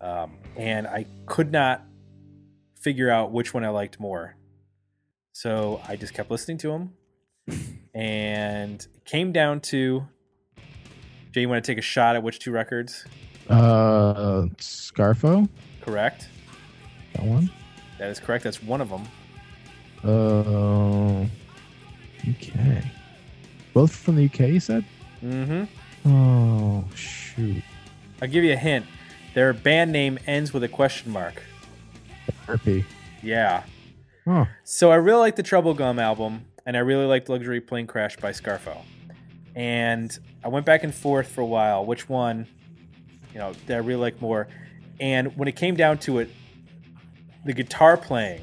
um, 0.00 0.32
and 0.56 0.88
I 0.88 1.06
could 1.24 1.52
not 1.52 1.84
figure 2.80 3.08
out 3.08 3.30
which 3.30 3.54
one 3.54 3.64
I 3.64 3.68
liked 3.68 4.00
more. 4.00 4.34
So 5.30 5.80
I 5.86 5.94
just 5.94 6.14
kept 6.14 6.32
listening 6.32 6.58
to 6.58 6.68
them, 6.72 6.92
and 7.94 8.80
it 8.92 9.04
came 9.04 9.30
down 9.30 9.60
to. 9.60 10.04
Jay, 11.30 11.42
you 11.42 11.48
want 11.48 11.64
to 11.64 11.70
take 11.72 11.78
a 11.78 11.82
shot 11.82 12.16
at 12.16 12.24
which 12.24 12.40
two 12.40 12.50
records? 12.50 13.04
Uh, 13.48 14.46
Scarfo, 14.58 15.48
Correct. 15.80 16.28
that 17.12 17.24
one. 17.24 17.50
That 17.98 18.10
is 18.10 18.18
correct. 18.18 18.42
That's 18.42 18.60
one 18.60 18.80
of 18.80 18.88
them. 18.88 19.06
Uh, 20.02 21.22
UK. 22.28 22.84
Both 23.72 23.94
from 23.94 24.16
the 24.16 24.24
UK, 24.24 24.40
you 24.40 24.60
said? 24.60 24.84
Mm-hmm. 25.22 25.64
Oh 26.04 26.84
shoot. 26.94 27.62
I'll 28.20 28.28
give 28.28 28.44
you 28.44 28.52
a 28.52 28.56
hint. 28.56 28.86
Their 29.34 29.52
band 29.52 29.92
name 29.92 30.18
ends 30.26 30.52
with 30.52 30.62
a 30.62 30.68
question 30.68 31.10
mark. 31.12 31.42
Therapy. 32.46 32.84
Yeah. 33.22 33.64
Oh, 34.26 34.46
So 34.62 34.90
I 34.90 34.96
really 34.96 35.18
like 35.18 35.36
the 35.36 35.42
Troublegum 35.42 36.00
album, 36.00 36.44
and 36.64 36.76
I 36.76 36.80
really 36.80 37.04
liked 37.04 37.28
Luxury 37.28 37.60
Plane 37.60 37.86
Crash 37.86 38.16
by 38.16 38.30
Scarfo. 38.32 38.78
And 39.54 40.16
I 40.42 40.48
went 40.48 40.64
back 40.66 40.84
and 40.84 40.94
forth 40.94 41.28
for 41.28 41.40
a 41.42 41.46
while, 41.46 41.84
which 41.84 42.08
one, 42.08 42.46
you 43.32 43.38
know, 43.38 43.52
did 43.66 43.74
I 43.76 43.78
really 43.78 44.00
like 44.00 44.20
more. 44.20 44.48
And 45.00 45.36
when 45.36 45.48
it 45.48 45.56
came 45.56 45.74
down 45.74 45.98
to 45.98 46.18
it, 46.20 46.30
the 47.44 47.52
guitar 47.52 47.96
playing 47.96 48.42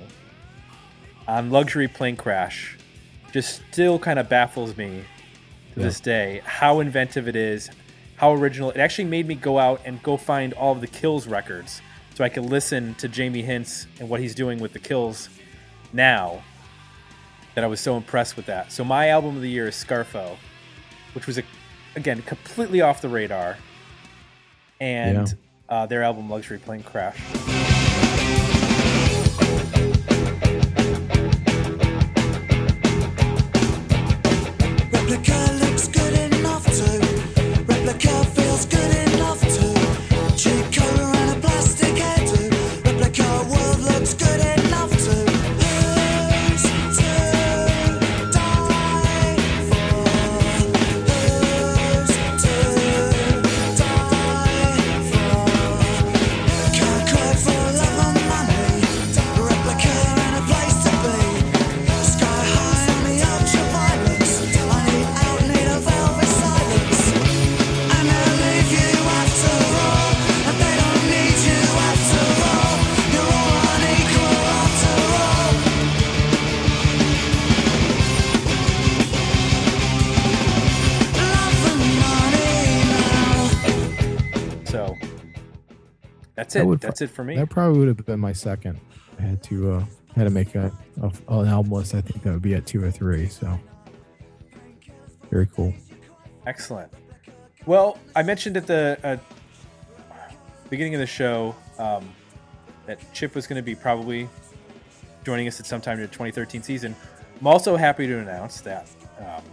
on 1.27 1.49
Luxury 1.49 1.87
Plane 1.87 2.15
Crash 2.15 2.77
just 3.31 3.63
still 3.71 3.97
kind 3.97 4.19
of 4.19 4.29
baffles 4.29 4.77
me 4.77 5.03
to 5.73 5.79
Yeah. 5.79 5.85
this 5.85 5.99
day. 5.99 6.41
How 6.45 6.79
inventive 6.79 7.27
it 7.27 7.35
is, 7.35 7.69
how 8.17 8.33
original. 8.33 8.71
It 8.71 8.77
actually 8.77 9.05
made 9.05 9.27
me 9.27 9.35
go 9.35 9.57
out 9.59 9.81
and 9.85 10.01
go 10.03 10.17
find 10.17 10.53
all 10.53 10.71
of 10.73 10.81
the 10.81 10.87
Kills 10.87 11.27
records 11.27 11.81
so 12.15 12.23
I 12.23 12.29
could 12.29 12.45
listen 12.45 12.93
to 12.95 13.07
Jamie 13.07 13.41
Hince 13.43 13.87
and 13.99 14.09
what 14.09 14.19
he's 14.19 14.35
doing 14.35 14.59
with 14.59 14.73
the 14.73 14.79
Kills 14.79 15.29
now 15.93 16.43
that 17.55 17.63
I 17.63 17.67
was 17.67 17.79
so 17.79 17.97
impressed 17.97 18.35
with 18.37 18.45
that. 18.45 18.71
So 18.71 18.83
my 18.83 19.09
album 19.09 19.35
of 19.35 19.41
the 19.41 19.49
year 19.49 19.67
is 19.67 19.75
Scarfo, 19.75 20.37
which 21.13 21.27
was 21.27 21.37
a, 21.37 21.43
again 21.95 22.21
completely 22.21 22.81
off 22.81 23.01
the 23.01 23.09
radar, 23.09 23.57
and 24.79 25.35
uh, 25.69 25.85
their 25.85 26.03
album 26.03 26.29
Luxury 26.29 26.59
Plane 26.59 26.83
Crash. 26.83 27.17
That's 86.53 86.63
it. 86.63 86.67
would 86.67 86.79
That's 86.79 87.01
it 87.01 87.09
for 87.09 87.23
me. 87.23 87.35
that 87.35 87.49
probably 87.49 87.79
would 87.79 87.87
have 87.87 88.05
been 88.05 88.19
my 88.19 88.33
second. 88.33 88.79
I 89.19 89.23
had 89.23 89.43
to 89.43 89.73
uh 89.73 89.85
had 90.15 90.25
to 90.25 90.29
make 90.29 90.55
a, 90.55 90.71
a 91.01 91.11
an 91.33 91.47
album 91.47 91.71
list. 91.71 91.95
I 91.95 92.01
think 92.01 92.23
that 92.23 92.33
would 92.33 92.41
be 92.41 92.55
at 92.55 92.65
two 92.65 92.83
or 92.83 92.91
three. 92.91 93.27
So 93.27 93.59
very 95.29 95.47
cool. 95.47 95.73
Excellent. 96.45 96.91
Well, 97.65 97.97
I 98.15 98.23
mentioned 98.23 98.57
at 98.57 98.67
the 98.67 98.99
uh, 99.03 99.17
beginning 100.69 100.95
of 100.95 100.99
the 100.99 101.07
show 101.07 101.55
um, 101.77 102.09
that 102.87 102.99
Chip 103.13 103.35
was 103.35 103.45
going 103.47 103.57
to 103.57 103.63
be 103.63 103.75
probably 103.75 104.27
joining 105.23 105.47
us 105.47 105.59
at 105.59 105.65
some 105.65 105.79
time 105.79 105.95
in 105.95 106.01
the 106.01 106.07
2013 106.07 106.63
season. 106.63 106.95
I'm 107.39 107.47
also 107.47 107.75
happy 107.75 108.07
to 108.07 108.17
announce 108.17 108.61
that 108.61 108.89
um, 109.19 109.43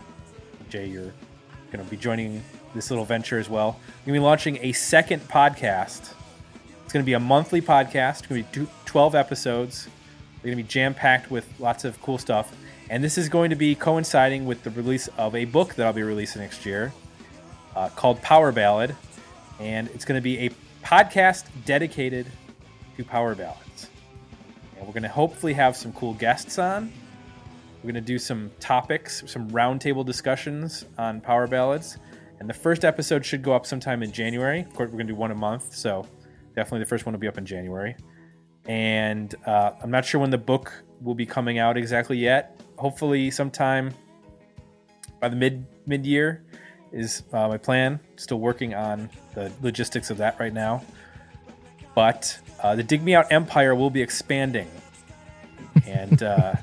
Jay, 0.70 0.86
you're 0.86 1.12
going 1.70 1.84
to 1.84 1.90
be 1.90 1.96
joining 1.96 2.42
this 2.74 2.90
little 2.90 3.04
venture 3.04 3.38
as 3.38 3.48
well. 3.48 3.78
We're 4.00 4.12
going 4.12 4.14
to 4.14 4.20
be 4.20 4.24
launching 4.24 4.58
a 4.62 4.72
second 4.72 5.20
podcast. 5.28 6.14
It's 6.88 6.94
going 6.94 7.04
to 7.04 7.06
be 7.06 7.12
a 7.12 7.20
monthly 7.20 7.60
podcast. 7.60 8.20
It's 8.20 8.26
going 8.28 8.44
to 8.44 8.60
be 8.60 8.70
12 8.86 9.14
episodes. 9.14 9.84
They're 9.84 10.50
going 10.50 10.56
to 10.56 10.62
be 10.62 10.66
jam 10.66 10.94
packed 10.94 11.30
with 11.30 11.46
lots 11.60 11.84
of 11.84 12.00
cool 12.00 12.16
stuff. 12.16 12.56
And 12.88 13.04
this 13.04 13.18
is 13.18 13.28
going 13.28 13.50
to 13.50 13.56
be 13.56 13.74
coinciding 13.74 14.46
with 14.46 14.64
the 14.64 14.70
release 14.70 15.06
of 15.18 15.36
a 15.36 15.44
book 15.44 15.74
that 15.74 15.86
I'll 15.86 15.92
be 15.92 16.02
releasing 16.02 16.40
next 16.40 16.64
year 16.64 16.94
uh, 17.76 17.90
called 17.90 18.22
Power 18.22 18.52
Ballad. 18.52 18.96
And 19.60 19.88
it's 19.88 20.06
going 20.06 20.16
to 20.16 20.22
be 20.22 20.46
a 20.46 20.50
podcast 20.82 21.44
dedicated 21.66 22.26
to 22.96 23.04
power 23.04 23.34
ballads. 23.34 23.90
And 24.78 24.86
we're 24.86 24.94
going 24.94 25.02
to 25.02 25.10
hopefully 25.10 25.52
have 25.52 25.76
some 25.76 25.92
cool 25.92 26.14
guests 26.14 26.58
on. 26.58 26.90
We're 27.82 27.92
going 27.92 27.96
to 27.96 28.00
do 28.00 28.18
some 28.18 28.50
topics, 28.60 29.24
some 29.26 29.50
roundtable 29.50 30.06
discussions 30.06 30.86
on 30.96 31.20
power 31.20 31.46
ballads. 31.48 31.98
And 32.40 32.48
the 32.48 32.54
first 32.54 32.82
episode 32.86 33.26
should 33.26 33.42
go 33.42 33.52
up 33.52 33.66
sometime 33.66 34.02
in 34.02 34.10
January. 34.10 34.60
Of 34.60 34.72
course, 34.72 34.88
we're 34.88 34.96
going 34.96 35.08
to 35.08 35.12
do 35.12 35.18
one 35.18 35.32
a 35.32 35.34
month. 35.34 35.74
So 35.74 36.06
definitely 36.58 36.80
the 36.80 36.88
first 36.88 37.06
one 37.06 37.12
will 37.12 37.20
be 37.20 37.28
up 37.28 37.38
in 37.38 37.46
January. 37.46 37.94
And 38.66 39.32
uh, 39.46 39.70
I'm 39.80 39.92
not 39.92 40.04
sure 40.04 40.20
when 40.20 40.30
the 40.30 40.38
book 40.38 40.72
will 41.00 41.14
be 41.14 41.24
coming 41.24 41.58
out 41.58 41.76
exactly 41.76 42.18
yet. 42.18 42.60
Hopefully, 42.76 43.30
sometime 43.30 43.94
by 45.20 45.28
the 45.28 45.36
mid 45.36 45.64
mid 45.86 46.04
year 46.04 46.44
is 46.92 47.22
uh, 47.32 47.46
my 47.46 47.58
plan. 47.58 48.00
Still 48.16 48.40
working 48.40 48.74
on 48.74 49.08
the 49.34 49.52
logistics 49.62 50.10
of 50.10 50.18
that 50.18 50.38
right 50.40 50.52
now. 50.52 50.82
But 51.94 52.36
uh, 52.60 52.74
the 52.74 52.82
Dig 52.82 53.04
Me 53.04 53.14
Out 53.14 53.30
Empire 53.30 53.74
will 53.76 53.90
be 53.90 54.02
expanding, 54.02 54.68
and 55.86 56.22
uh, 56.22 56.54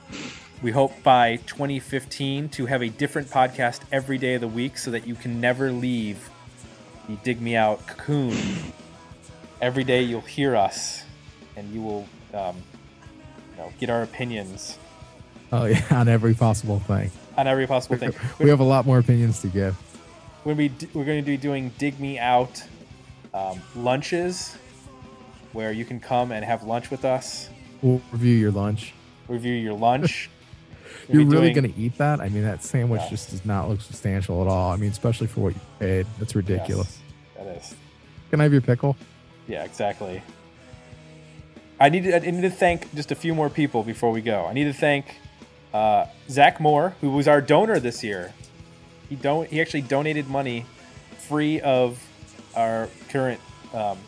we 0.62 0.70
hope 0.70 1.02
by 1.02 1.36
2015 1.36 2.48
to 2.48 2.66
have 2.66 2.82
a 2.82 2.88
different 2.88 3.28
podcast 3.28 3.80
every 3.92 4.16
day 4.16 4.34
of 4.34 4.40
the 4.40 4.48
week, 4.48 4.78
so 4.78 4.90
that 4.90 5.06
you 5.06 5.14
can 5.14 5.38
never 5.38 5.70
leave 5.70 6.30
the 7.08 7.16
Dig 7.16 7.42
Me 7.42 7.56
Out 7.56 7.86
cocoon. 7.86 8.36
Every 9.64 9.82
day 9.84 10.02
you'll 10.02 10.20
hear 10.20 10.54
us, 10.54 11.02
and 11.56 11.72
you 11.72 11.80
will, 11.80 12.06
um, 12.34 12.56
you 13.52 13.56
know, 13.56 13.72
get 13.80 13.88
our 13.88 14.02
opinions 14.02 14.78
Oh 15.50 15.64
yeah, 15.64 15.82
on 15.90 16.06
every 16.06 16.34
possible 16.34 16.80
thing. 16.80 17.10
on 17.38 17.46
every 17.46 17.66
possible 17.66 17.96
thing. 17.96 18.12
We 18.38 18.50
have 18.50 18.60
a 18.60 18.64
lot 18.64 18.84
more 18.84 18.98
opinions 18.98 19.40
to 19.40 19.46
give. 19.48 19.74
We're 20.44 20.54
going 20.54 20.68
to 20.76 20.86
be, 20.86 20.92
we're 20.98 21.06
going 21.06 21.24
to 21.24 21.26
be 21.26 21.38
doing 21.38 21.70
dig 21.78 21.98
me 21.98 22.18
out 22.18 22.62
um, 23.32 23.58
lunches 23.74 24.54
where 25.54 25.72
you 25.72 25.86
can 25.86 25.98
come 25.98 26.30
and 26.30 26.44
have 26.44 26.64
lunch 26.64 26.90
with 26.90 27.04
us, 27.06 27.48
We'll 27.80 28.02
review 28.12 28.34
your 28.34 28.50
lunch. 28.50 28.92
review 29.28 29.54
your 29.54 29.74
lunch. 29.74 30.28
You're 31.08 31.24
really 31.24 31.52
doing- 31.52 31.54
going 31.54 31.72
to 31.72 31.80
eat 31.80 31.96
that? 31.98 32.20
I 32.20 32.28
mean, 32.28 32.42
that 32.42 32.62
sandwich 32.62 33.00
Yeah. 33.04 33.08
just 33.10 33.30
does 33.30 33.44
not 33.46 33.68
look 33.70 33.80
substantial 33.80 34.42
at 34.42 34.48
all. 34.48 34.72
I 34.72 34.76
mean, 34.76 34.90
especially 34.90 35.26
for 35.28 35.40
what 35.40 35.54
you 35.54 35.60
paid. 35.78 36.06
That's 36.18 36.34
ridiculous. 36.34 36.98
Yes, 37.36 37.46
that 37.46 37.56
is. 37.56 37.74
Can 38.30 38.40
I 38.40 38.44
have 38.44 38.52
your 38.52 38.60
pickle? 38.62 38.96
Yeah, 39.46 39.64
exactly. 39.64 40.22
I 41.78 41.88
need 41.88 42.04
to, 42.04 42.16
I 42.16 42.18
need 42.30 42.42
to 42.42 42.50
thank 42.50 42.94
just 42.94 43.10
a 43.10 43.14
few 43.14 43.34
more 43.34 43.50
people 43.50 43.82
before 43.82 44.10
we 44.10 44.20
go. 44.20 44.46
I 44.46 44.52
need 44.52 44.64
to 44.64 44.72
thank 44.72 45.16
uh, 45.72 46.06
Zach 46.28 46.60
Moore, 46.60 46.94
who 47.00 47.10
was 47.10 47.28
our 47.28 47.40
donor 47.40 47.80
this 47.80 48.02
year. 48.04 48.32
He 49.08 49.16
don't 49.16 49.48
he 49.48 49.60
actually 49.60 49.82
donated 49.82 50.28
money 50.28 50.64
free 51.28 51.60
of 51.60 52.02
our 52.54 52.88
current 53.10 53.40
um, 53.74 53.98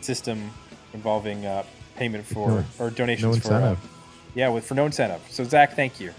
system 0.00 0.50
involving 0.92 1.44
uh, 1.44 1.64
payment 1.96 2.24
for 2.26 2.48
No- 2.48 2.64
or 2.78 2.90
No 2.90 2.90
donations 2.90 3.38
for 3.38 3.54
uh, 3.54 3.76
yeah 4.34 4.48
with 4.48 4.64
for 4.64 4.74
no 4.74 4.86
incentive. 4.86 5.22
So 5.30 5.44
Zach, 5.44 5.74
thank 5.74 5.98
you. 5.98 6.12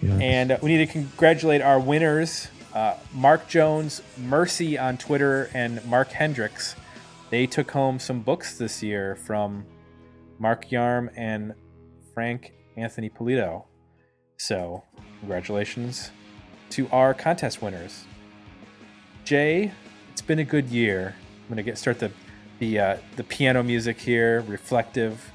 Yeah. 0.00 0.18
And 0.18 0.52
uh, 0.52 0.58
we 0.62 0.76
need 0.76 0.86
to 0.86 0.92
congratulate 0.92 1.62
our 1.62 1.80
winners 1.80 2.48
uh, 2.76 2.94
Mark 3.14 3.48
Jones, 3.48 4.02
Mercy 4.18 4.78
on 4.78 4.98
Twitter, 4.98 5.50
and 5.54 5.82
Mark 5.86 6.10
Hendricks. 6.12 6.76
They 7.30 7.46
took 7.46 7.70
home 7.70 7.98
some 7.98 8.20
books 8.20 8.56
this 8.56 8.82
year 8.82 9.16
from 9.16 9.64
Mark 10.38 10.68
Yarm 10.70 11.10
and 11.16 11.54
Frank 12.14 12.52
Anthony 12.76 13.10
Polito. 13.10 13.64
So, 14.36 14.84
congratulations 15.20 16.10
to 16.70 16.88
our 16.90 17.14
contest 17.14 17.62
winners. 17.62 18.04
Jay, 19.24 19.72
it's 20.12 20.22
been 20.22 20.38
a 20.38 20.44
good 20.44 20.68
year. 20.68 21.14
I'm 21.42 21.48
gonna 21.48 21.62
get 21.62 21.78
start 21.78 21.98
the 21.98 22.12
the 22.58 22.78
uh, 22.78 22.96
the 23.16 23.24
piano 23.24 23.62
music 23.62 23.98
here, 23.98 24.42
reflective. 24.42 25.32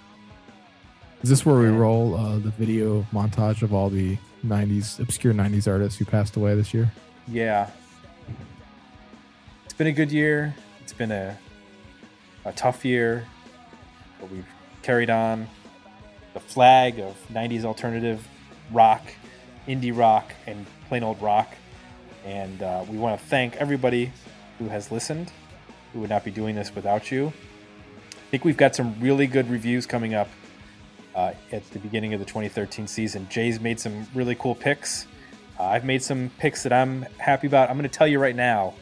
Is 1.23 1.30
this 1.30 1.45
where 1.45 1.60
we 1.60 1.67
roll 1.67 2.15
uh, 2.15 2.39
the 2.39 2.51
video 2.51 3.04
montage 3.13 3.62
of 3.62 3.73
all 3.73 3.89
the 3.89 4.17
90s, 4.43 4.99
obscure 4.99 5.34
90s 5.34 5.71
artists 5.71 5.99
who 5.99 6.06
passed 6.06 6.36
away 6.36 6.56
this 6.56 6.73
year? 6.73 6.91
Yeah. 7.27 7.69
It's 9.65 9.73
been 9.73 9.86
a 9.86 9.91
good 9.91 10.12
year. 10.12 10.56
It's 10.82 10.93
been 10.93 11.12
a, 11.12 11.38
a 12.45 12.51
tough 12.51 12.84
year, 12.86 13.27
but 14.19 14.32
we've 14.32 14.47
carried 14.82 15.10
on 15.10 15.47
the 16.34 16.39
flag 16.39 16.99
of 16.99 17.15
90s 17.32 17.65
alternative 17.65 18.27
rock 18.71 19.04
indie 19.67 19.95
rock 19.95 20.34
and 20.47 20.65
plain 20.88 21.04
old 21.04 21.21
rock. 21.21 21.54
And 22.25 22.62
uh, 22.62 22.86
we 22.89 22.97
want 22.97 23.19
to 23.19 23.25
thank 23.25 23.56
everybody 23.58 24.12
who 24.60 24.67
has 24.69 24.91
listened. 24.91 25.32
We 25.93 25.99
would 25.99 26.10
not 26.10 26.23
be 26.23 26.32
doing 26.32 26.56
this 26.56 26.73
without 26.73 27.12
you. 27.12 27.34
I 28.12 28.32
think 28.32 28.45
we've 28.45 28.58
got 28.58 28.75
some 28.75 28.95
really 28.99 29.27
good 29.27 29.49
reviews 29.49 29.86
coming 29.86 30.13
up 30.13 30.30
uh, 31.15 31.34
at 31.51 31.69
the 31.71 31.80
beginning 31.80 32.13
of 32.13 32.19
the 32.19 32.25
2013 32.25 32.88
season. 32.88 33.27
Jay's 33.30 33.60
made 33.60 33.80
some 33.80 34.08
really 34.13 34.36
cool 34.36 34.56
picks. 34.56 35.08
Uh, 35.60 35.63
I've 35.63 35.84
made 35.84 36.01
some 36.01 36.32
picks 36.38 36.63
that 36.63 36.71
I'm 36.71 37.04
happy 37.17 37.47
about. 37.47 37.69
I'm 37.69 37.77
going 37.77 37.89
to 37.89 37.97
tell 37.97 38.08
you 38.08 38.19
right 38.19 38.36
now. 38.36 38.73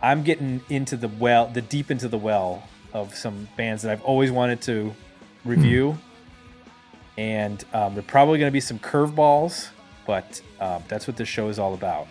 I'm 0.00 0.22
getting 0.22 0.60
into 0.68 0.96
the 0.96 1.08
well, 1.08 1.48
the 1.48 1.60
deep 1.60 1.90
into 1.90 2.06
the 2.06 2.18
well 2.18 2.62
of 2.92 3.14
some 3.14 3.48
bands 3.56 3.82
that 3.82 3.92
I've 3.92 4.02
always 4.02 4.30
wanted 4.30 4.60
to 4.62 4.94
review, 5.44 5.96
and 7.16 7.64
um, 7.72 7.94
there 7.94 8.00
are 8.00 8.06
probably 8.06 8.38
going 8.38 8.48
to 8.48 8.52
be 8.52 8.60
some 8.60 8.78
curveballs, 8.78 9.68
but 10.06 10.40
um, 10.60 10.82
that's 10.88 11.06
what 11.06 11.16
this 11.16 11.28
show 11.28 11.48
is 11.48 11.58
all 11.58 11.74
about. 11.74 12.06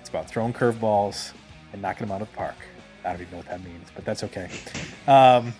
It's 0.00 0.08
about 0.08 0.28
throwing 0.28 0.52
curveballs 0.52 1.32
and 1.72 1.82
knocking 1.82 2.06
them 2.06 2.14
out 2.14 2.22
of 2.22 2.30
the 2.30 2.36
park. 2.36 2.56
I 3.04 3.10
don't 3.12 3.20
even 3.22 3.32
know 3.32 3.36
what 3.38 3.48
that 3.48 3.64
means, 3.64 3.88
but 3.94 4.04
that's 4.04 4.22
okay. 4.24 4.48
Um, 5.06 5.52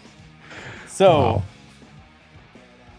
so, 0.88 1.10
Wow. 1.10 1.42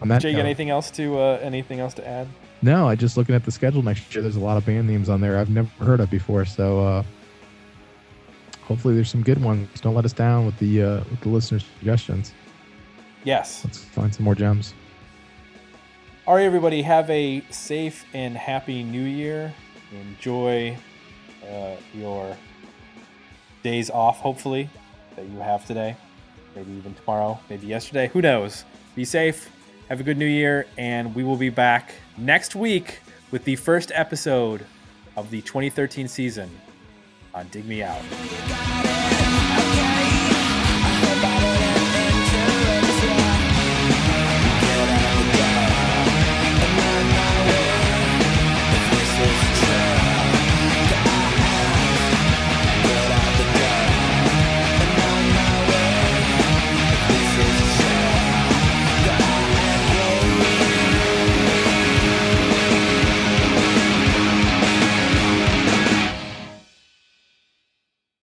On 0.02 0.08
that 0.08 0.20
Jay, 0.20 0.30
you 0.30 0.34
got 0.36 0.40
note- 0.42 0.46
anything 0.46 0.70
else 0.70 0.90
to 0.92 1.18
uh, 1.18 1.38
anything 1.40 1.80
else 1.80 1.94
to 1.94 2.06
add? 2.06 2.28
No, 2.60 2.88
I 2.88 2.94
just 2.94 3.16
looking 3.16 3.34
at 3.34 3.44
the 3.44 3.50
schedule 3.50 3.82
next 3.82 4.14
year. 4.14 4.22
There's 4.22 4.36
a 4.36 4.40
lot 4.40 4.56
of 4.56 4.66
band 4.66 4.86
names 4.86 5.08
on 5.08 5.20
there 5.20 5.38
I've 5.38 5.50
never 5.50 5.68
heard 5.84 6.00
of 6.00 6.10
before. 6.10 6.44
So 6.44 6.84
uh, 6.84 7.02
hopefully 8.66 8.94
there's 8.94 9.10
some 9.10 9.22
good 9.22 9.42
ones. 9.42 9.68
Don't 9.80 9.94
let 9.94 10.04
us 10.04 10.12
down 10.12 10.46
with 10.46 10.58
the 10.58 10.82
uh, 10.82 10.96
with 11.10 11.20
the 11.20 11.28
listeners' 11.28 11.64
suggestions. 11.78 12.32
Yes. 13.24 13.64
Let's 13.64 13.78
find 13.78 14.14
some 14.14 14.24
more 14.24 14.34
gems. 14.34 14.74
All 16.26 16.34
right, 16.34 16.44
everybody, 16.44 16.82
have 16.82 17.08
a 17.10 17.42
safe 17.50 18.04
and 18.14 18.36
happy 18.36 18.82
new 18.82 19.02
year. 19.02 19.52
Enjoy 19.92 20.76
uh, 21.46 21.76
your 21.94 22.36
days 23.62 23.90
off, 23.90 24.20
hopefully, 24.20 24.68
that 25.16 25.26
you 25.26 25.38
have 25.38 25.66
today. 25.66 25.96
Maybe 26.56 26.72
even 26.72 26.94
tomorrow, 26.94 27.38
maybe 27.50 27.66
yesterday. 27.66 28.08
Who 28.08 28.22
knows? 28.22 28.64
Be 28.94 29.04
safe. 29.04 29.50
Have 29.88 30.00
a 30.00 30.02
good 30.02 30.16
new 30.16 30.26
year. 30.26 30.66
And 30.78 31.14
we 31.14 31.24
will 31.24 31.36
be 31.36 31.50
back 31.50 31.92
next 32.16 32.54
week 32.54 33.00
with 33.30 33.44
the 33.44 33.56
first 33.56 33.92
episode 33.94 34.64
of 35.16 35.30
the 35.30 35.42
2013 35.42 36.08
season 36.08 36.50
Dig 37.42 37.64
Me 37.64 37.82
Out. 37.82 38.93